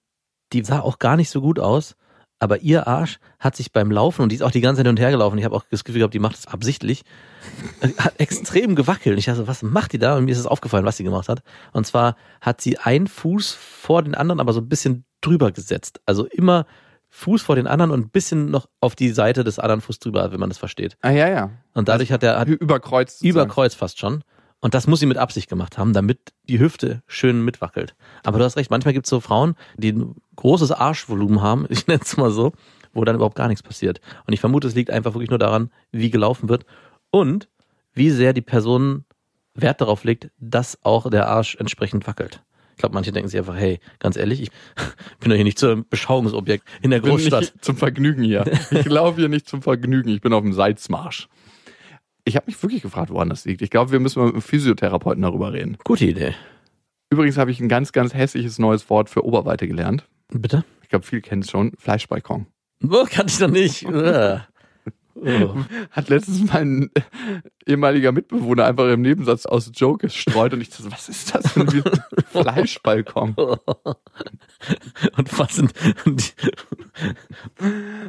[0.53, 1.95] die sah auch gar nicht so gut aus,
[2.39, 4.91] aber ihr Arsch hat sich beim Laufen, und die ist auch die ganze Zeit hin
[4.91, 7.03] und her gelaufen, ich habe auch das Gefühl gehabt, die macht es absichtlich,
[7.97, 9.17] hat extrem gewackelt.
[9.17, 10.17] Ich dachte, was macht die da?
[10.17, 11.41] Und mir ist es aufgefallen, was sie gemacht hat.
[11.73, 15.99] Und zwar hat sie einen Fuß vor den anderen, aber so ein bisschen drüber gesetzt.
[16.05, 16.65] Also immer
[17.09, 20.31] Fuß vor den anderen und ein bisschen noch auf die Seite des anderen Fuß drüber,
[20.31, 20.97] wenn man das versteht.
[21.01, 21.51] Ah ja, ja.
[21.73, 23.21] Und dadurch hat er, hat Überkreuzt.
[23.21, 23.51] über sozusagen.
[23.51, 24.23] Kreuz fast schon.
[24.59, 27.95] Und das muss sie mit Absicht gemacht haben, damit die Hüfte schön mitwackelt.
[28.23, 31.87] Aber du hast recht, manchmal gibt es so Frauen, die ein großes Arschvolumen haben, ich
[31.87, 32.53] nenne es mal so,
[32.93, 34.01] wo dann überhaupt gar nichts passiert.
[34.25, 36.65] Und ich vermute, es liegt einfach wirklich nur daran, wie gelaufen wird
[37.11, 37.49] und
[37.93, 39.05] wie sehr die Person
[39.53, 42.43] Wert darauf legt, dass auch der Arsch entsprechend wackelt.
[42.71, 44.51] Ich glaube, manche denken sich einfach, hey, ganz ehrlich, ich
[45.19, 47.41] bin doch hier nicht zum Beschauungsobjekt in der Großstadt.
[47.41, 48.45] nicht zum Vergnügen hier.
[48.69, 50.09] Ich laufe hier nicht zum Vergnügen.
[50.09, 51.27] Ich bin auf dem Salzmarsch.
[52.27, 53.61] Ich habe mich wirklich gefragt, woran das liegt.
[53.61, 55.77] Ich glaube, wir müssen mal mit einem Physiotherapeuten darüber reden.
[55.85, 56.35] Gute Idee.
[57.09, 60.05] Übrigens habe ich ein ganz, ganz hässliches neues Wort für Oberweite gelernt.
[60.33, 60.65] Bitte?
[60.83, 61.71] Ich glaube, viele kennen es schon.
[61.77, 62.45] Fleischbalkon.
[62.83, 63.83] Oh, kann ich doch nicht.
[65.19, 65.55] Oh.
[65.91, 67.01] Hat letztens mein äh,
[67.65, 71.81] ehemaliger Mitbewohner einfach im Nebensatz aus Joke gestreut und ich dachte, was ist das wie
[71.81, 73.35] ein Fleischbalkon?
[75.17, 75.71] Und was sind
[76.05, 76.49] und die,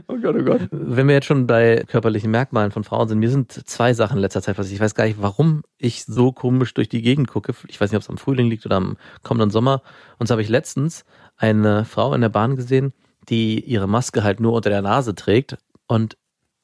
[0.09, 0.68] Oh Gott, oh Gott.
[0.71, 4.23] wenn wir jetzt schon bei körperlichen Merkmalen von Frauen sind, mir sind zwei Sachen in
[4.23, 4.75] letzter Zeit passiert.
[4.75, 7.53] Ich weiß gar nicht, warum ich so komisch durch die Gegend gucke.
[7.68, 9.83] Ich weiß nicht, ob es am Frühling liegt oder am kommenden Sommer.
[10.18, 11.05] Und so habe ich letztens
[11.37, 12.92] eine Frau in der Bahn gesehen,
[13.29, 16.16] die ihre Maske halt nur unter der Nase trägt und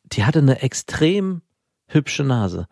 [0.05, 1.43] die hatte eine extrem
[1.87, 2.67] hübsche Nase.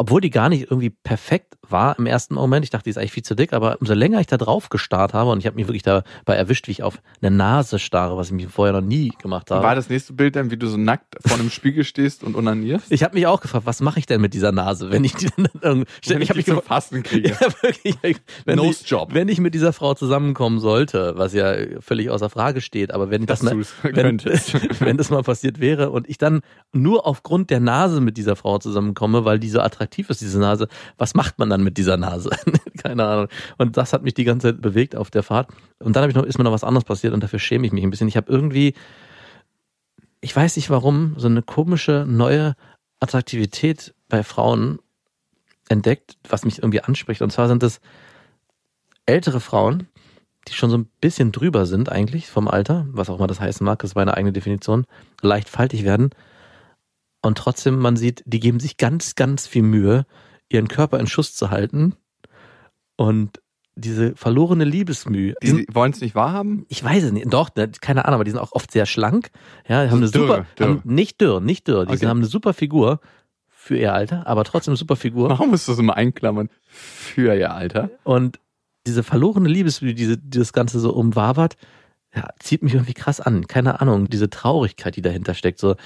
[0.00, 2.64] Obwohl die gar nicht irgendwie perfekt war im ersten Moment.
[2.64, 5.12] Ich dachte, die ist eigentlich viel zu dick, aber umso länger ich da drauf gestarrt
[5.12, 8.28] habe und ich habe mich wirklich dabei erwischt, wie ich auf eine Nase starre, was
[8.28, 9.62] ich mir vorher noch nie gemacht habe.
[9.62, 12.90] War das nächste Bild dann, wie du so nackt vor einem Spiegel stehst und onanierst?
[12.90, 15.28] Ich habe mich auch gefragt, was mache ich denn mit dieser Nase, wenn ich die
[15.36, 15.90] dann irgendwie.
[16.06, 17.28] Wenn ich habe mich zum Fasten kriege.
[17.40, 19.12] ja, wirklich, wenn, Nose ich, Job.
[19.12, 23.26] wenn ich mit dieser Frau zusammenkommen sollte, was ja völlig außer Frage steht, aber wenn
[23.26, 24.18] Dass das, mal, wenn,
[24.80, 26.40] wenn das mal passiert wäre und ich dann
[26.72, 30.68] nur aufgrund der Nase mit dieser Frau zusammenkomme, weil die so attraktiv ist, diese Nase,
[30.98, 32.30] was macht man dann mit dieser Nase?
[32.82, 33.28] Keine Ahnung.
[33.58, 35.50] Und das hat mich die ganze Zeit bewegt auf der Fahrt.
[35.78, 37.90] Und dann noch, ist mir noch was anderes passiert und dafür schäme ich mich ein
[37.90, 38.08] bisschen.
[38.08, 38.74] Ich habe irgendwie,
[40.20, 42.54] ich weiß nicht warum, so eine komische neue
[43.00, 44.78] Attraktivität bei Frauen
[45.68, 47.22] entdeckt, was mich irgendwie anspricht.
[47.22, 47.80] Und zwar sind es
[49.06, 49.88] ältere Frauen,
[50.48, 53.64] die schon so ein bisschen drüber sind eigentlich vom Alter, was auch immer das heißen
[53.64, 54.86] mag, das ist meine eigene Definition,
[55.22, 56.10] leicht faltig werden.
[57.22, 60.06] Und trotzdem, man sieht, die geben sich ganz, ganz viel Mühe,
[60.48, 61.94] ihren Körper in Schuss zu halten.
[62.96, 63.40] Und
[63.74, 66.66] diese verlorene Liebesmühe, die Die wollen es nicht wahrhaben?
[66.68, 69.30] ich weiß es nicht, doch, ne, keine Ahnung, aber die sind auch oft sehr schlank.
[69.68, 70.68] Ja, die haben eine dürr, super, dürr.
[70.68, 71.86] Haben, nicht dürr, nicht dürr.
[71.86, 72.06] Die Okay.
[72.06, 73.00] haben eine super Figur
[73.48, 75.30] für ihr Alter, aber trotzdem eine super Figur.
[75.30, 76.48] Warum musst du das immer einklammern?
[76.68, 77.90] Für ihr Alter.
[78.04, 78.38] Und
[78.86, 81.56] diese verlorene Liebesmühe, diese, die das Ganze so umwabert,
[82.14, 83.46] ja, zieht mich irgendwie krass an.
[83.46, 85.76] Keine Ahnung, diese Traurigkeit, die dahinter steckt, so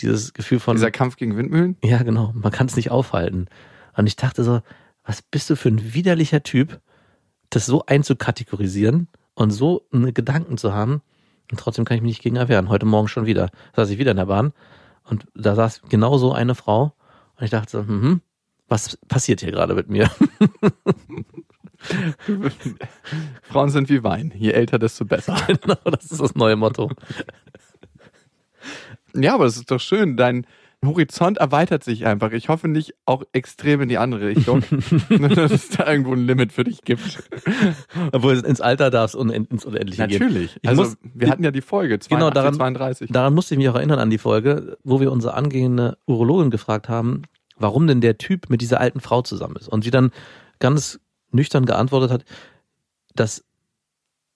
[0.00, 1.76] dieses Gefühl von, Dieser Kampf gegen Windmühlen?
[1.82, 3.46] ja genau, man kann es nicht aufhalten.
[3.96, 4.60] Und ich dachte so,
[5.04, 6.80] was bist du für ein widerlicher Typ,
[7.50, 11.02] das so einzukategorisieren und so eine Gedanken zu haben,
[11.50, 12.68] Und trotzdem kann ich mich nicht gegen erwehren.
[12.70, 13.48] Heute Morgen schon wieder.
[13.74, 14.52] Da saß ich wieder in der Bahn
[15.04, 16.94] und da saß genau so eine Frau
[17.36, 18.22] und ich dachte so, hm,
[18.68, 20.10] was passiert hier gerade mit mir?
[23.42, 24.32] Frauen sind wie Wein.
[24.36, 25.36] Je älter, desto besser.
[25.62, 26.90] genau, das ist das neue Motto.
[29.14, 30.16] Ja, aber das ist doch schön.
[30.16, 30.46] Dein
[30.84, 32.32] Horizont erweitert sich einfach.
[32.32, 34.64] Ich hoffe nicht auch extrem in die andere Richtung,
[35.10, 37.22] dass es da irgendwo ein Limit für dich gibt.
[38.12, 40.20] Obwohl es ins Alter darf und ins Unendliche geht.
[40.20, 40.58] Natürlich.
[40.60, 43.10] Ich Also muss- wir hatten ja die Folge 82, Genau, daran- 32.
[43.12, 46.88] Daran musste ich mich auch erinnern an die Folge, wo wir unsere angehende Urologin gefragt
[46.88, 47.22] haben,
[47.58, 49.68] warum denn der Typ mit dieser alten Frau zusammen ist.
[49.68, 50.10] Und sie dann
[50.58, 50.98] ganz
[51.30, 52.24] nüchtern geantwortet hat,
[53.14, 53.44] dass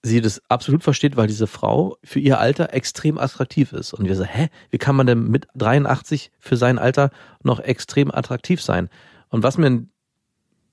[0.03, 3.93] sie das absolut versteht, weil diese Frau für ihr Alter extrem attraktiv ist.
[3.93, 7.09] Und wir so, hä, wie kann man denn mit 83 für sein Alter
[7.43, 8.89] noch extrem attraktiv sein?
[9.29, 9.85] Und was mir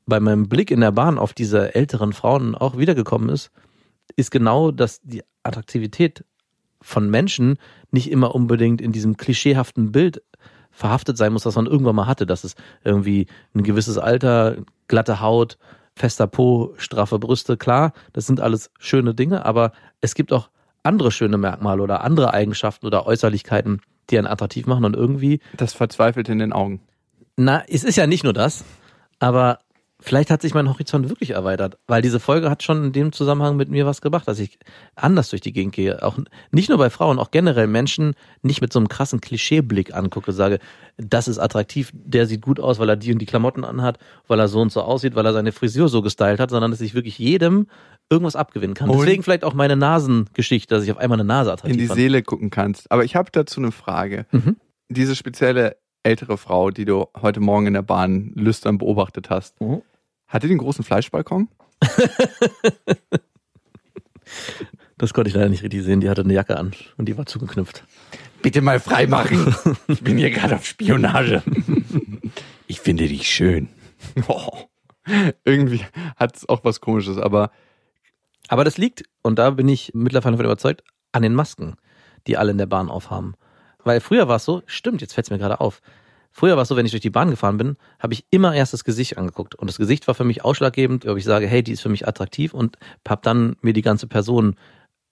[0.06, 3.50] bei meinem Blick in der Bahn auf diese älteren Frauen auch wiedergekommen ist,
[4.16, 6.24] ist genau, dass die Attraktivität
[6.80, 7.56] von Menschen
[7.90, 10.22] nicht immer unbedingt in diesem klischeehaften Bild
[10.70, 14.56] verhaftet sein muss, das man irgendwann mal hatte, dass es irgendwie ein gewisses Alter,
[14.88, 15.56] glatte Haut,
[15.96, 20.50] fester Po, straffe Brüste, klar, das sind alles schöne Dinge, aber es gibt auch
[20.82, 23.80] andere schöne Merkmale oder andere Eigenschaften oder Äußerlichkeiten,
[24.10, 26.80] die einen attraktiv machen und irgendwie, Das verzweifelt in den Augen.
[27.36, 28.64] na, es ist ja nicht nur das,
[29.18, 29.60] aber
[30.04, 33.56] vielleicht hat sich mein Horizont wirklich erweitert, weil diese Folge hat schon in dem Zusammenhang
[33.56, 34.58] mit mir was gemacht, dass ich
[34.94, 36.02] anders durch die Gegend gehe.
[36.02, 36.18] Auch
[36.52, 40.58] nicht nur bei Frauen, auch generell Menschen nicht mit so einem krassen Klischeeblick angucke, sage,
[40.96, 44.38] das ist attraktiv, der sieht gut aus, weil er die und die Klamotten anhat, weil
[44.38, 46.94] er so und so aussieht, weil er seine Frisur so gestylt hat, sondern dass ich
[46.94, 47.66] wirklich jedem
[48.10, 48.90] irgendwas abgewinnen kann.
[48.90, 51.86] Und- Deswegen vielleicht auch meine Nasengeschichte, dass ich auf einmal eine Nase attraktiv in die
[51.86, 51.98] fand.
[51.98, 52.92] Seele gucken kannst.
[52.92, 54.26] Aber ich habe dazu eine Frage.
[54.30, 54.56] Mhm.
[54.90, 59.80] Diese spezielle ältere Frau, die du heute Morgen in der Bahn lüstern beobachtet hast, Mhm.
[60.28, 61.48] Hatte die einen großen Fleischbalkon?
[64.96, 66.00] Das konnte ich leider nicht richtig sehen.
[66.00, 67.84] Die hatte eine Jacke an und die war zugeknüpft.
[68.42, 69.54] Bitte mal freimachen.
[69.88, 71.42] Ich bin hier gerade auf Spionage.
[72.66, 73.68] Ich finde dich schön.
[74.26, 74.64] Oh.
[75.44, 75.84] Irgendwie
[76.16, 77.50] hat es auch was Komisches, aber
[78.48, 80.82] Aber das liegt, und da bin ich mittlerweile davon überzeugt,
[81.12, 81.76] an den Masken,
[82.26, 83.34] die alle in der Bahn aufhaben.
[83.84, 85.82] Weil früher war es so, stimmt, jetzt fällt es mir gerade auf.
[86.36, 88.72] Früher war es so, wenn ich durch die Bahn gefahren bin, habe ich immer erst
[88.72, 89.54] das Gesicht angeguckt.
[89.54, 92.08] Und das Gesicht war für mich ausschlaggebend, ob ich sage, hey, die ist für mich
[92.08, 92.76] attraktiv und
[93.08, 94.56] habe dann mir die ganze Person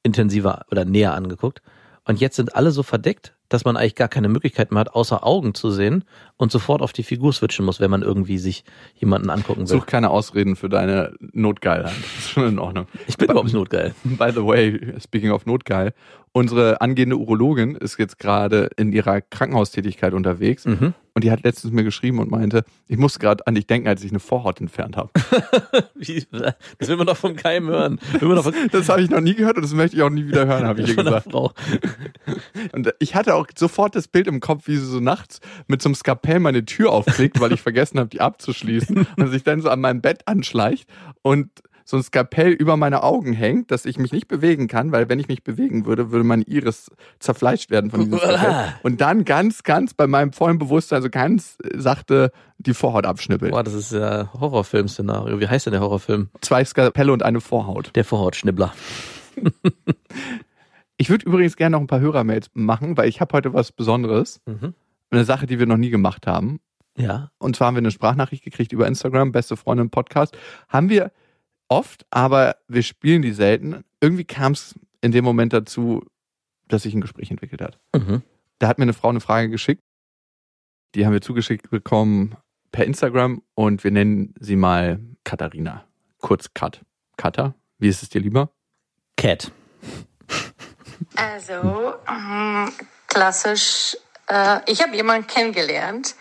[0.03, 1.63] intensiver oder näher angeguckt.
[2.05, 5.27] Und jetzt sind alle so verdeckt, dass man eigentlich gar keine Möglichkeit mehr hat, außer
[5.27, 6.05] Augen zu sehen
[6.37, 9.67] und sofort auf die Figur switchen muss, wenn man irgendwie sich jemanden angucken will.
[9.67, 11.93] such keine Ausreden für deine Notgeilheit.
[11.93, 12.87] Das ist schon in Ordnung.
[13.07, 13.95] Ich bin überhaupt nicht notgeil.
[14.05, 15.93] By the way, speaking of Notgeil,
[16.33, 20.95] unsere angehende Urologin ist jetzt gerade in ihrer Krankenhaustätigkeit unterwegs Mhm.
[21.13, 24.03] und die hat letztens mir geschrieben und meinte, ich musste gerade an dich denken, als
[24.03, 25.11] ich eine Vorhaut entfernt habe.
[26.79, 27.99] Das will man doch vom Keim hören.
[28.19, 30.65] Von, Das habe ich noch nie gehört und das möchte ich auch nie wieder hören,
[30.67, 31.33] habe ich ihr gesagt.
[32.73, 35.89] Und ich hatte auch sofort das Bild im Kopf, wie sie so nachts mit so
[35.89, 39.71] einem Skapell meine Tür aufklickt, weil ich vergessen habe, die abzuschließen und sich dann so
[39.71, 40.89] an mein Bett anschleicht
[41.23, 41.49] und
[41.85, 45.19] so ein Skapell über meine Augen hängt, dass ich mich nicht bewegen kann, weil wenn
[45.19, 48.75] ich mich bewegen würde, würde mein Iris zerfleischt werden von diesem Skapell.
[48.83, 53.51] Und dann ganz, ganz bei meinem vollen Bewusstsein so ganz sachte die Vorhaut abschnippeln.
[53.51, 55.41] Boah, das ist ja Horrorfilm-Szenario.
[55.41, 56.31] Wie heißt denn der Horrorfilm?
[56.41, 57.91] Zwei Skapelle und eine Vorhaut.
[57.95, 58.73] Der Vorhautschnibbler.
[61.03, 64.41] Ich würde übrigens gerne noch ein paar Hörermails machen, weil ich habe heute was Besonderes.
[64.47, 64.73] Mhm.
[65.11, 66.61] Eine Sache, die wir noch nie gemacht haben.
[66.97, 67.33] Ja.
[67.39, 70.39] Und zwar haben wir eine Sprachnachricht gekriegt über Instagram, beste Freundin Podcast.
[70.69, 71.11] Haben wir
[71.67, 73.83] oft, aber wir spielen die selten.
[74.01, 76.05] Irgendwie kam es in dem Moment dazu,
[76.69, 77.81] dass sich ein Gespräch entwickelt hat.
[77.97, 78.23] Mhm.
[78.61, 79.83] Da hat mir eine Frau eine Frage geschickt.
[80.95, 82.37] Die haben wir zugeschickt bekommen
[82.71, 85.85] per Instagram und wir nennen sie mal Katharina.
[86.19, 86.85] Kurz Kat.
[87.17, 88.53] Kata, wie ist es dir lieber?
[89.17, 89.51] Cat.
[91.17, 92.73] Also, ähm,
[93.09, 93.97] klassisch,
[94.29, 96.15] äh, ich habe jemanden kennengelernt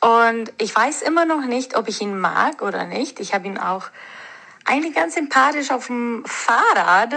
[0.00, 3.20] und ich weiß immer noch nicht, ob ich ihn mag oder nicht.
[3.20, 3.86] Ich habe ihn auch
[4.64, 7.14] eigentlich ganz sympathisch auf dem Fahrrad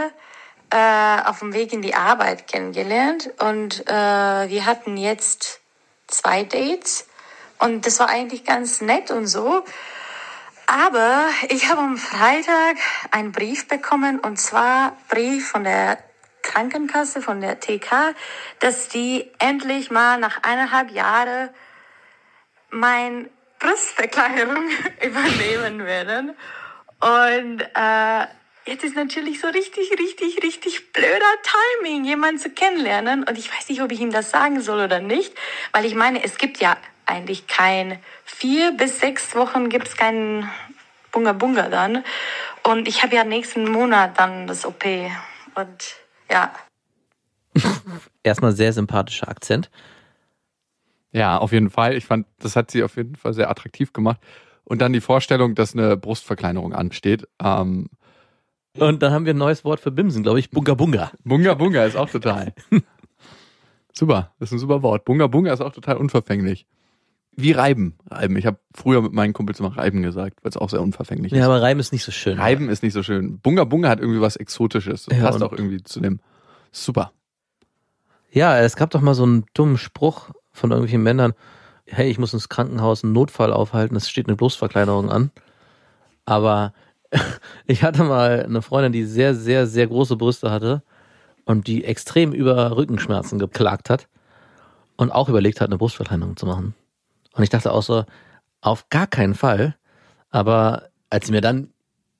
[0.70, 5.62] äh, auf dem Weg in die Arbeit kennengelernt und äh, wir hatten jetzt
[6.08, 7.08] zwei Dates
[7.60, 9.64] und das war eigentlich ganz nett und so.
[10.66, 12.76] Aber ich habe am Freitag
[13.12, 15.98] einen Brief bekommen und zwar Brief von der
[16.48, 18.16] Krankenkasse, von der TK,
[18.60, 21.50] dass die endlich mal nach eineinhalb Jahren
[22.70, 23.30] mein
[23.60, 24.70] Brustverkleinerung
[25.06, 26.36] übernehmen werden.
[27.00, 28.26] Und äh,
[28.66, 31.34] jetzt ist natürlich so richtig, richtig, richtig blöder
[31.82, 33.24] Timing, jemanden zu kennenlernen.
[33.24, 35.34] Und ich weiß nicht, ob ich ihm das sagen soll oder nicht,
[35.74, 40.50] weil ich meine, es gibt ja eigentlich kein vier bis sechs Wochen gibt's keinen
[41.12, 42.04] Bunga Bunga dann.
[42.64, 44.84] Und ich habe ja nächsten Monat dann das OP.
[45.56, 45.96] Und
[46.30, 46.54] ja.
[48.24, 49.70] erstmal sehr sympathischer Akzent.
[51.12, 51.96] Ja, auf jeden Fall.
[51.96, 54.20] Ich fand, das hat sie auf jeden Fall sehr attraktiv gemacht.
[54.64, 57.28] Und dann die Vorstellung, dass eine Brustverkleinerung ansteht.
[57.42, 57.90] Ähm,
[58.78, 60.52] Und dann haben wir ein neues Wort für Bimsen, glaube ich.
[60.52, 61.12] Bunga Bunga.
[61.24, 62.54] Bunga Bunga ist auch total.
[63.94, 65.06] super, das ist ein super Wort.
[65.06, 66.68] Bunga Bunga ist auch total unverfänglich.
[67.40, 67.96] Wie Reiben.
[68.10, 68.36] Reiben.
[68.36, 71.40] Ich habe früher mit meinen Kumpels immer Reiben gesagt, weil es auch sehr unverfänglich Ja,
[71.40, 71.46] ist.
[71.46, 72.38] aber Reim ist nicht so schön.
[72.40, 73.40] Reiben ist nicht so schön.
[73.40, 75.06] Bunga Bunga hat irgendwie was Exotisches.
[75.06, 76.20] Das Ja, passt auch irgendwie zu dem.
[76.72, 77.12] Super.
[78.32, 81.34] Ja, es gab doch mal so einen dummen Spruch von irgendwelchen Männern.
[81.86, 85.32] Hey, ich muss ins Krankenhaus einen Notfall aufhalten, es steht eine Brustverkleinerung an.
[86.26, 86.74] Aber
[87.68, 90.82] ich hatte mal eine Freundin, die sehr, sehr, sehr große Brüste hatte
[91.46, 94.08] und die extrem über Rückenschmerzen geklagt hat
[94.98, 96.74] und auch überlegt hat, eine Brustverkleinerung zu machen.
[97.38, 98.04] Und ich dachte auch so,
[98.62, 99.76] auf gar keinen Fall.
[100.30, 101.70] Aber als sie mir dann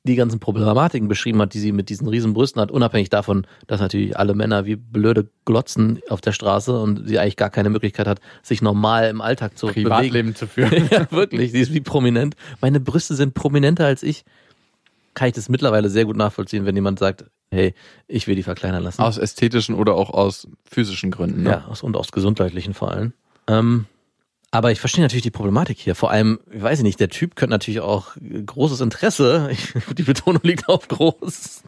[0.04, 3.82] die ganzen Problematiken beschrieben hat, die sie mit diesen riesen Brüsten hat, unabhängig davon, dass
[3.82, 8.08] natürlich alle Männer wie blöde glotzen auf der Straße und sie eigentlich gar keine Möglichkeit
[8.08, 9.90] hat, sich normal im Alltag zu bewegen.
[9.90, 10.88] Privatleben zu führen.
[10.92, 12.36] ja, wirklich, sie ist wie prominent.
[12.62, 14.24] Meine Brüste sind prominenter als ich.
[15.14, 17.74] Kann ich das mittlerweile sehr gut nachvollziehen, wenn jemand sagt, hey,
[18.08, 19.02] ich will die verkleinern lassen.
[19.02, 21.44] aus ästhetischen oder auch aus physischen Gründen.
[21.44, 21.50] Ne?
[21.50, 23.14] Ja, aus, und aus gesundheitlichen vor allem.
[23.48, 23.88] Ähm,
[24.52, 25.96] aber ich verstehe natürlich die Problematik hier.
[25.96, 29.52] Vor allem, ich weiß nicht, der Typ könnte natürlich auch großes Interesse,
[29.98, 31.64] die Betonung liegt auf groß,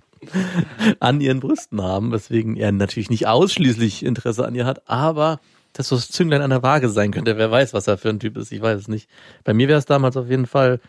[1.00, 5.40] an ihren Brüsten haben, weswegen er natürlich nicht ausschließlich Interesse an ihr hat, aber
[5.74, 7.38] dass so das Zünglein an der Waage sein könnte.
[7.38, 9.10] Wer weiß, was er für ein Typ ist, ich weiß es nicht.
[9.44, 10.80] Bei mir wäre es damals auf jeden Fall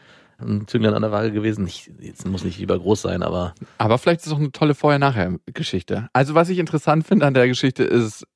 [0.40, 1.64] ein Zünglein an der Waage gewesen.
[1.64, 4.74] Nicht, jetzt muss nicht lieber groß sein, aber Aber vielleicht ist es auch eine tolle
[4.74, 6.08] Vorher-Nachher-Geschichte.
[6.12, 8.26] Also was ich interessant finde an der Geschichte ist,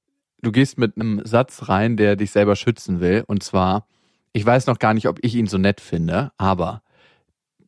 [0.44, 3.24] du gehst mit einem Satz rein, der dich selber schützen will.
[3.26, 3.86] Und zwar,
[4.32, 6.82] ich weiß noch gar nicht, ob ich ihn so nett finde, aber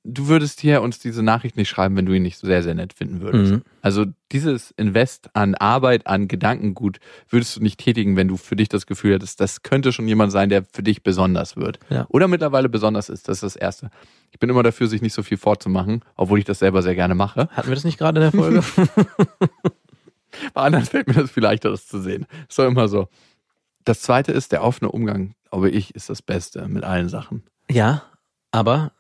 [0.07, 2.93] du würdest hier uns diese Nachricht nicht schreiben, wenn du ihn nicht sehr, sehr nett
[2.93, 3.53] finden würdest.
[3.53, 3.63] Mhm.
[3.83, 8.69] Also dieses Invest an Arbeit, an Gedankengut würdest du nicht tätigen, wenn du für dich
[8.69, 11.81] das Gefühl hättest, das könnte schon jemand sein, der für dich besonders wird.
[11.91, 12.07] Ja.
[12.09, 13.29] Oder mittlerweile besonders ist.
[13.29, 13.91] Das ist das Erste.
[14.31, 17.15] Ich bin immer dafür, sich nicht so viel vorzumachen, obwohl ich das selber sehr gerne
[17.15, 17.49] mache.
[17.49, 18.63] hatten wir das nicht gerade in der Folge?
[20.55, 22.27] Bei anderen fällt mir das viel leichter, das zu sehen.
[22.49, 23.09] Ist doch immer so.
[23.85, 27.45] Das zweite ist, der offene Umgang, glaube ich, ist das Beste mit allen Sachen.
[27.71, 28.03] Ja,
[28.51, 28.93] aber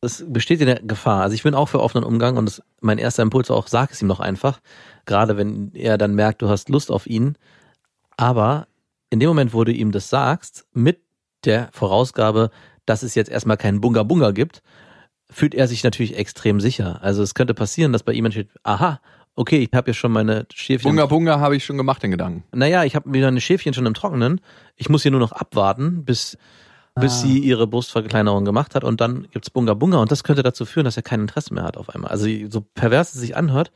[0.00, 1.22] es besteht in der Gefahr.
[1.22, 4.00] Also ich bin auch für offenen Umgang und das, mein erster Impuls auch, sag es
[4.00, 4.60] ihm doch einfach.
[5.06, 7.36] Gerade wenn er dann merkt, du hast Lust auf ihn.
[8.16, 8.68] Aber
[9.10, 11.00] in dem Moment, wo du ihm das sagst, mit
[11.44, 12.50] der Vorausgabe,
[12.86, 14.62] dass es jetzt erstmal keinen Bunga Bunga gibt,
[15.30, 17.02] fühlt er sich natürlich extrem sicher.
[17.02, 19.00] Also es könnte passieren, dass bei ihm entsteht, aha,
[19.38, 20.90] okay, ich habe ja schon meine Schäfchen.
[20.90, 22.44] Bunga Bunga habe ich schon gemacht, den Gedanken.
[22.52, 24.40] Naja, ich habe wieder eine Schäfchen schon im Trockenen.
[24.76, 26.36] Ich muss hier nur noch abwarten, bis,
[26.96, 30.64] bis sie ihre Brustverkleinerung gemacht hat und dann gibt's Bunga Bunga und das könnte dazu
[30.64, 32.10] führen, dass er kein Interesse mehr hat auf einmal.
[32.10, 33.70] Also so pervers es sich anhört,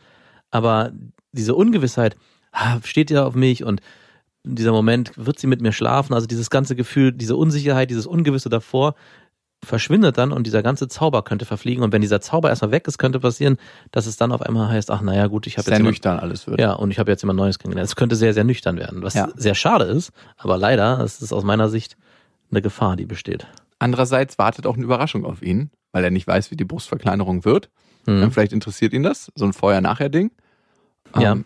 [0.50, 0.92] aber
[1.30, 2.16] diese Ungewissheit,
[2.50, 3.80] ah, steht ja auf mich und
[4.44, 8.06] in dieser Moment wird sie mit mir schlafen, also dieses ganze Gefühl, diese Unsicherheit, dieses
[8.06, 8.96] Ungewisse davor
[9.64, 12.98] verschwindet dann und dieser ganze Zauber könnte verfliegen und wenn dieser Zauber erstmal weg ist,
[12.98, 13.58] könnte passieren,
[13.92, 16.18] dass es dann auf einmal heißt, ach naja gut, ich habe Sehr jetzt jemand- nüchtern
[16.18, 16.60] alles wird.
[16.60, 17.88] ja, und ich habe jetzt jemand Neues kennengelernt.
[17.88, 19.28] Es könnte sehr, sehr nüchtern werden, was Ja.
[19.36, 21.96] sehr schade ist, aber leider ist es aus meiner Sicht
[22.50, 23.46] eine Gefahr, die besteht.
[23.78, 27.70] Andererseits wartet auch eine Überraschung auf ihn, weil er nicht weiß, wie die Brustverkleinerung wird.
[28.06, 28.32] Mhm.
[28.32, 30.32] Vielleicht interessiert ihn das, so ein Vorher-Nachher-Ding.
[31.18, 31.32] Ja.
[31.32, 31.44] Ähm,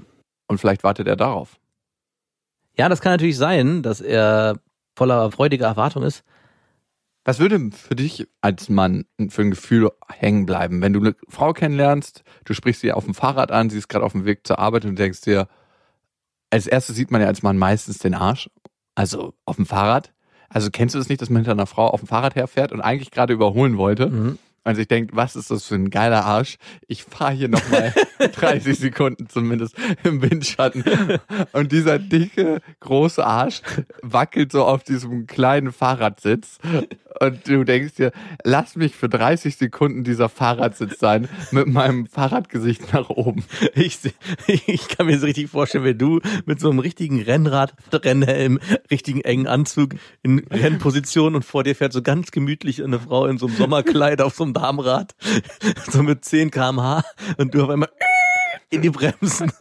[0.49, 1.59] und vielleicht wartet er darauf.
[2.79, 4.59] Ja, das kann natürlich sein, dass er
[4.97, 6.25] voller freudiger Erwartung ist.
[7.27, 11.53] Was würde für dich als Mann für ein Gefühl hängen bleiben, wenn du eine Frau
[11.53, 14.61] kennenlernst, du sprichst sie auf dem Fahrrad an, sie ist gerade auf dem Weg zur
[14.61, 15.49] Arbeit und denkst dir,
[16.51, 18.49] als erstes sieht man ja als Mann meistens den Arsch,
[18.95, 20.13] also auf dem Fahrrad.
[20.49, 22.81] Also kennst du das nicht, dass man hinter einer Frau auf dem Fahrrad herfährt und
[22.81, 24.39] eigentlich gerade überholen wollte Mhm.
[24.67, 26.57] Und sich denkt, was ist das für ein geiler Arsch?
[26.89, 30.85] Ich fahre hier nochmal 30 Sekunden zumindest im Windschatten
[31.53, 33.63] und dieser dicke, große Arsch
[34.03, 36.59] wackelt so auf diesem kleinen Fahrradsitz
[37.21, 38.13] und du denkst dir,
[38.45, 43.45] lass mich für 30 Sekunden dieser Fahrradsitz sein mit meinem Fahrradgesicht nach oben.
[43.75, 43.99] Ich,
[44.67, 48.59] ich kann mir so richtig vorstellen, wie du mit so einem richtigen Rennrad, Rennhelm,
[48.91, 53.39] richtigen engen Anzug in Rennposition und vor dir fährt so ganz gemütlich eine Frau in
[53.39, 55.15] so einem Sommerkleid auf so einem Damenrad,
[55.91, 57.05] so mit 10 kmh
[57.37, 57.91] und du auf einmal
[58.71, 59.53] in die Bremsen.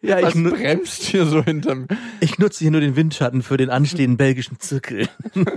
[0.00, 1.86] Ja, ich, Was bremst hier so hinterm...
[2.20, 5.08] ich nutze hier nur den Windschatten für den anstehenden belgischen Zirkel.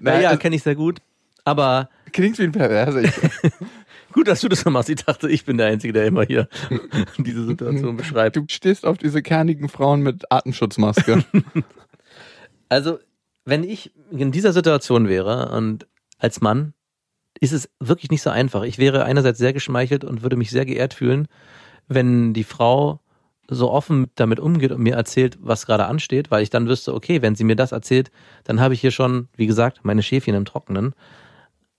[0.00, 1.00] Naja, kenne ich sehr gut.
[1.44, 3.02] Aber klingt wie ein Perverser.
[4.12, 4.88] Gut, dass du das so machst.
[4.88, 6.48] Ich dachte, ich bin der Einzige, der immer hier
[7.18, 8.36] diese Situation beschreibt.
[8.36, 11.22] Du stehst auf diese kernigen Frauen mit Atemschutzmaske.
[12.70, 12.98] Also,
[13.44, 15.86] wenn ich in dieser Situation wäre und
[16.18, 16.74] als Mann,
[17.40, 18.62] ist es wirklich nicht so einfach.
[18.62, 21.28] Ich wäre einerseits sehr geschmeichelt und würde mich sehr geehrt fühlen,
[21.86, 23.00] wenn die Frau
[23.50, 27.22] so offen damit umgeht und mir erzählt, was gerade ansteht, weil ich dann wüsste, okay,
[27.22, 28.10] wenn sie mir das erzählt,
[28.44, 30.94] dann habe ich hier schon, wie gesagt, meine Schäfchen im Trockenen.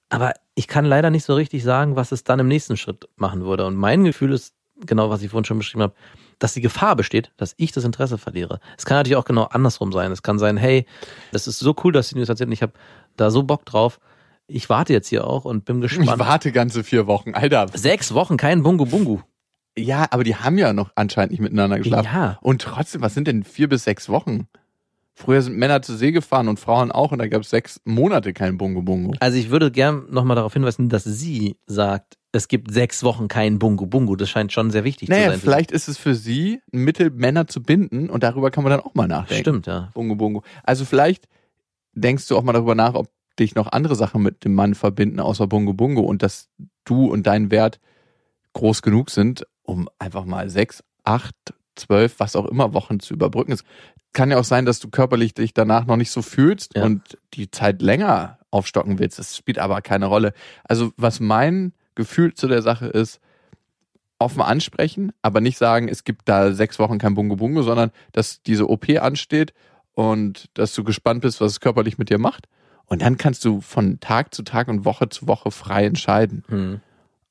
[0.09, 3.45] Aber ich kann leider nicht so richtig sagen, was es dann im nächsten Schritt machen
[3.45, 3.67] würde.
[3.67, 4.55] Und mein Gefühl ist
[4.85, 5.93] genau, was ich vorhin schon beschrieben habe,
[6.39, 8.59] dass die Gefahr besteht, dass ich das Interesse verliere.
[8.77, 10.11] Es kann natürlich auch genau andersrum sein.
[10.11, 10.85] Es kann sein, hey,
[11.31, 12.73] das ist so cool, dass sie mir das erzählt und ich habe
[13.17, 13.99] da so Bock drauf.
[14.49, 16.09] Ich warte jetzt hier auch und bin gespannt.
[16.11, 17.67] Ich warte ganze vier Wochen, Alter.
[17.73, 19.19] Sechs Wochen, kein Bungu Bungu.
[19.77, 22.09] Ja, aber die haben ja noch anscheinend nicht miteinander geschlafen.
[22.13, 22.37] Ja.
[22.41, 24.47] Und trotzdem, was sind denn vier bis sechs Wochen?
[25.13, 28.33] Früher sind Männer zur See gefahren und Frauen auch und da gab es sechs Monate
[28.33, 29.13] kein Bungo Bungo.
[29.19, 33.59] Also ich würde gern nochmal darauf hinweisen, dass sie sagt, es gibt sechs Wochen kein
[33.59, 34.15] Bungo Bungo.
[34.15, 35.39] Das scheint schon sehr wichtig Naja, zu sein.
[35.41, 38.79] vielleicht ist es für sie ein Mittel, Männer zu binden und darüber kann man dann
[38.79, 39.41] auch mal nachdenken.
[39.41, 39.91] Stimmt, ja.
[39.93, 40.43] Bungo Bungo.
[40.63, 41.27] Also vielleicht
[41.93, 45.19] denkst du auch mal darüber nach, ob dich noch andere Sachen mit dem Mann verbinden,
[45.19, 46.49] außer Bungo Bungo und dass
[46.85, 47.79] du und dein Wert
[48.53, 51.35] groß genug sind, um einfach mal sechs, acht,
[51.75, 53.51] zwölf, was auch immer Wochen zu überbrücken.
[53.51, 53.63] Es
[54.13, 56.83] kann ja auch sein, dass du körperlich dich danach noch nicht so fühlst Ja.
[56.83, 59.19] und die Zeit länger aufstocken willst.
[59.19, 60.33] Das spielt aber keine Rolle.
[60.63, 63.19] Also was mein Gefühl zu der Sache ist,
[64.17, 68.41] offen ansprechen, aber nicht sagen, es gibt da sechs Wochen kein Bungo Bungo, sondern dass
[68.41, 69.53] diese OP ansteht
[69.93, 72.47] und dass du gespannt bist, was es körperlich mit dir macht.
[72.89, 76.43] Und dann kannst du von Tag zu Tag und Woche zu Woche frei entscheiden.
[76.49, 76.81] Hm.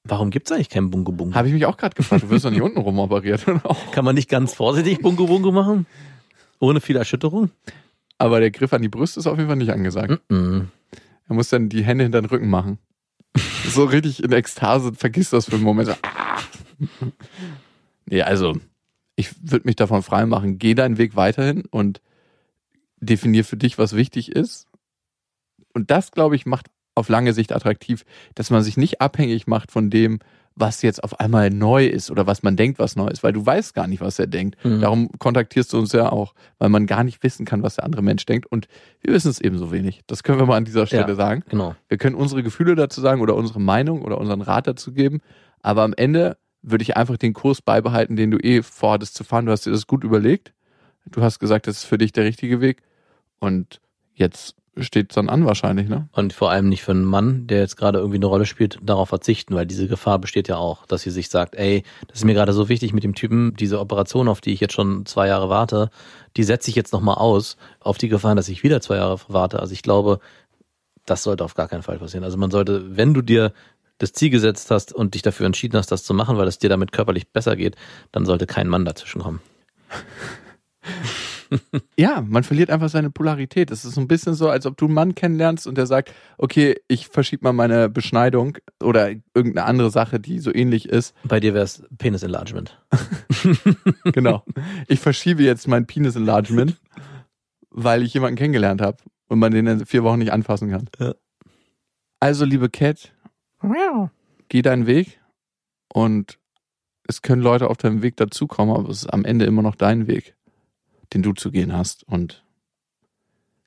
[0.05, 1.35] Warum gibt's eigentlich kein Bungo Bungo?
[1.35, 2.23] Habe ich mich auch gerade gefragt.
[2.23, 3.47] Du wirst doch nicht unten rum operiert.
[3.47, 3.77] oder?
[3.93, 5.87] Kann man nicht ganz vorsichtig Bungo Bungo machen?
[6.61, 7.51] Ohne viel Erschütterung?
[8.17, 10.21] Aber der Griff an die Brüste ist auf jeden Fall nicht angesagt.
[10.31, 10.69] Mhm.
[11.29, 12.79] Er muss dann die Hände hinter den Rücken machen.
[13.69, 15.91] So richtig in Ekstase, vergisst das für einen Moment.
[16.03, 16.39] Ah.
[18.07, 18.57] Nee, also
[19.15, 20.59] ich würde mich davon frei machen.
[20.59, 22.01] Geh deinen Weg weiterhin und
[23.01, 24.68] definier für dich, was wichtig ist.
[25.75, 28.05] Und das, glaube ich, macht auf lange Sicht attraktiv,
[28.35, 30.19] dass man sich nicht abhängig macht von dem,
[30.57, 33.47] was jetzt auf einmal neu ist oder was man denkt, was neu ist, weil du
[33.47, 34.57] weißt gar nicht, was er denkt.
[34.65, 34.81] Mhm.
[34.81, 38.03] Darum kontaktierst du uns ja auch, weil man gar nicht wissen kann, was der andere
[38.03, 38.47] Mensch denkt.
[38.51, 38.67] Und
[39.01, 40.01] wir wissen es ebenso wenig.
[40.09, 41.15] Das können wir mal an dieser Stelle Ja.
[41.15, 41.45] sagen.
[41.49, 41.77] Genau.
[41.89, 45.21] Wir können unsere Gefühle dazu sagen oder unsere Meinung oder unseren Rat dazu geben.
[45.63, 49.47] Aber am Ende würde ich einfach den Kurs beibehalten, den du eh vorhattest zu fahren.
[49.47, 50.53] Du hast dir das gut überlegt.
[51.07, 52.83] Du hast gesagt, das ist für dich der richtige Weg.
[53.39, 53.81] Und
[54.15, 56.09] jetzt steht es dann an wahrscheinlich, ne?
[56.13, 59.09] Und vor allem nicht für einen Mann, der jetzt gerade irgendwie eine Rolle spielt, darauf
[59.09, 62.35] verzichten, weil diese Gefahr besteht ja auch, dass sie sich sagt, ey, das ist mir
[62.35, 65.49] gerade so wichtig mit dem Typen, diese Operation, auf die ich jetzt schon zwei Jahre
[65.49, 65.91] warte,
[66.37, 69.61] die setze ich jetzt nochmal aus, auf die Gefahr, dass ich wieder zwei Jahre warte.
[69.61, 70.21] Also ich glaube,
[71.07, 72.25] das sollte auf gar keinen Fall passieren.
[72.25, 73.53] Also man sollte, wenn du dir
[73.99, 76.71] das Ziel gesetzt hast und dich dafür entschieden hast, das zu machen, weil es dir
[76.71, 77.77] damit körperlich besser geht,
[78.13, 79.41] dann sollte kein Mann dazwischen kommen.
[81.99, 83.71] Ja, man verliert einfach seine Polarität.
[83.71, 86.13] Es ist so ein bisschen so, als ob du einen Mann kennenlernst und der sagt,
[86.37, 91.15] okay, ich verschiebe mal meine Beschneidung oder irgendeine andere Sache, die so ähnlich ist.
[91.25, 92.81] Bei dir wäre es Penis Enlargement.
[94.05, 94.45] Genau.
[94.89, 96.77] Ich verschiebe jetzt mein Penis Enlargement,
[97.71, 100.89] weil ich jemanden kennengelernt habe und man den in vier Wochen nicht anfassen kann.
[100.99, 101.15] Ja.
[102.21, 103.13] Also, liebe Cat,
[104.49, 105.21] geh deinen Weg
[105.93, 106.39] und
[107.09, 110.07] es können Leute auf deinem Weg dazukommen, aber es ist am Ende immer noch dein
[110.07, 110.37] Weg,
[111.13, 112.05] den du zu gehen hast.
[112.05, 112.45] Und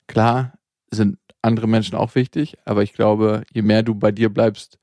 [0.06, 0.54] klar
[0.90, 4.78] sind andere Menschen auch wichtig, aber ich glaube, je mehr du bei dir bleibst,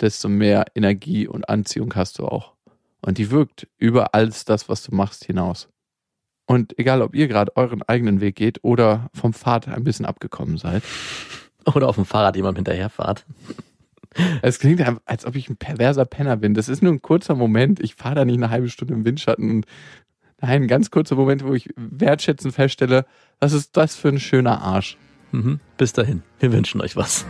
[0.00, 2.54] desto mehr Energie und Anziehung hast du auch.
[3.00, 5.68] Und die wirkt über alles das, was du machst, hinaus.
[6.46, 10.56] Und egal, ob ihr gerade euren eigenen Weg geht oder vom Pfad ein bisschen abgekommen
[10.56, 10.82] seid,
[11.74, 13.26] Oder auf dem Fahrrad jemandem hinterherfahrt.
[14.42, 16.54] es klingt, einfach, als ob ich ein perverser Penner bin.
[16.54, 17.80] Das ist nur ein kurzer Moment.
[17.80, 19.50] Ich fahre da nicht eine halbe Stunde im Windschatten.
[19.50, 19.66] Und
[20.40, 23.06] nein, ein ganz kurzer Moment, wo ich wertschätzend feststelle,
[23.40, 24.96] was ist das für ein schöner Arsch.
[25.32, 25.60] Mhm.
[25.76, 26.22] Bis dahin.
[26.40, 27.26] Wir wünschen euch was.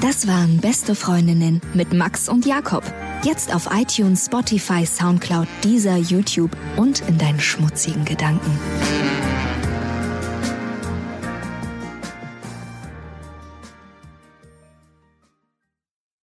[0.00, 2.82] Das waren Beste Freundinnen mit Max und Jakob.
[3.22, 8.58] Jetzt auf iTunes, Spotify, Soundcloud, dieser YouTube und in deinen schmutzigen Gedanken.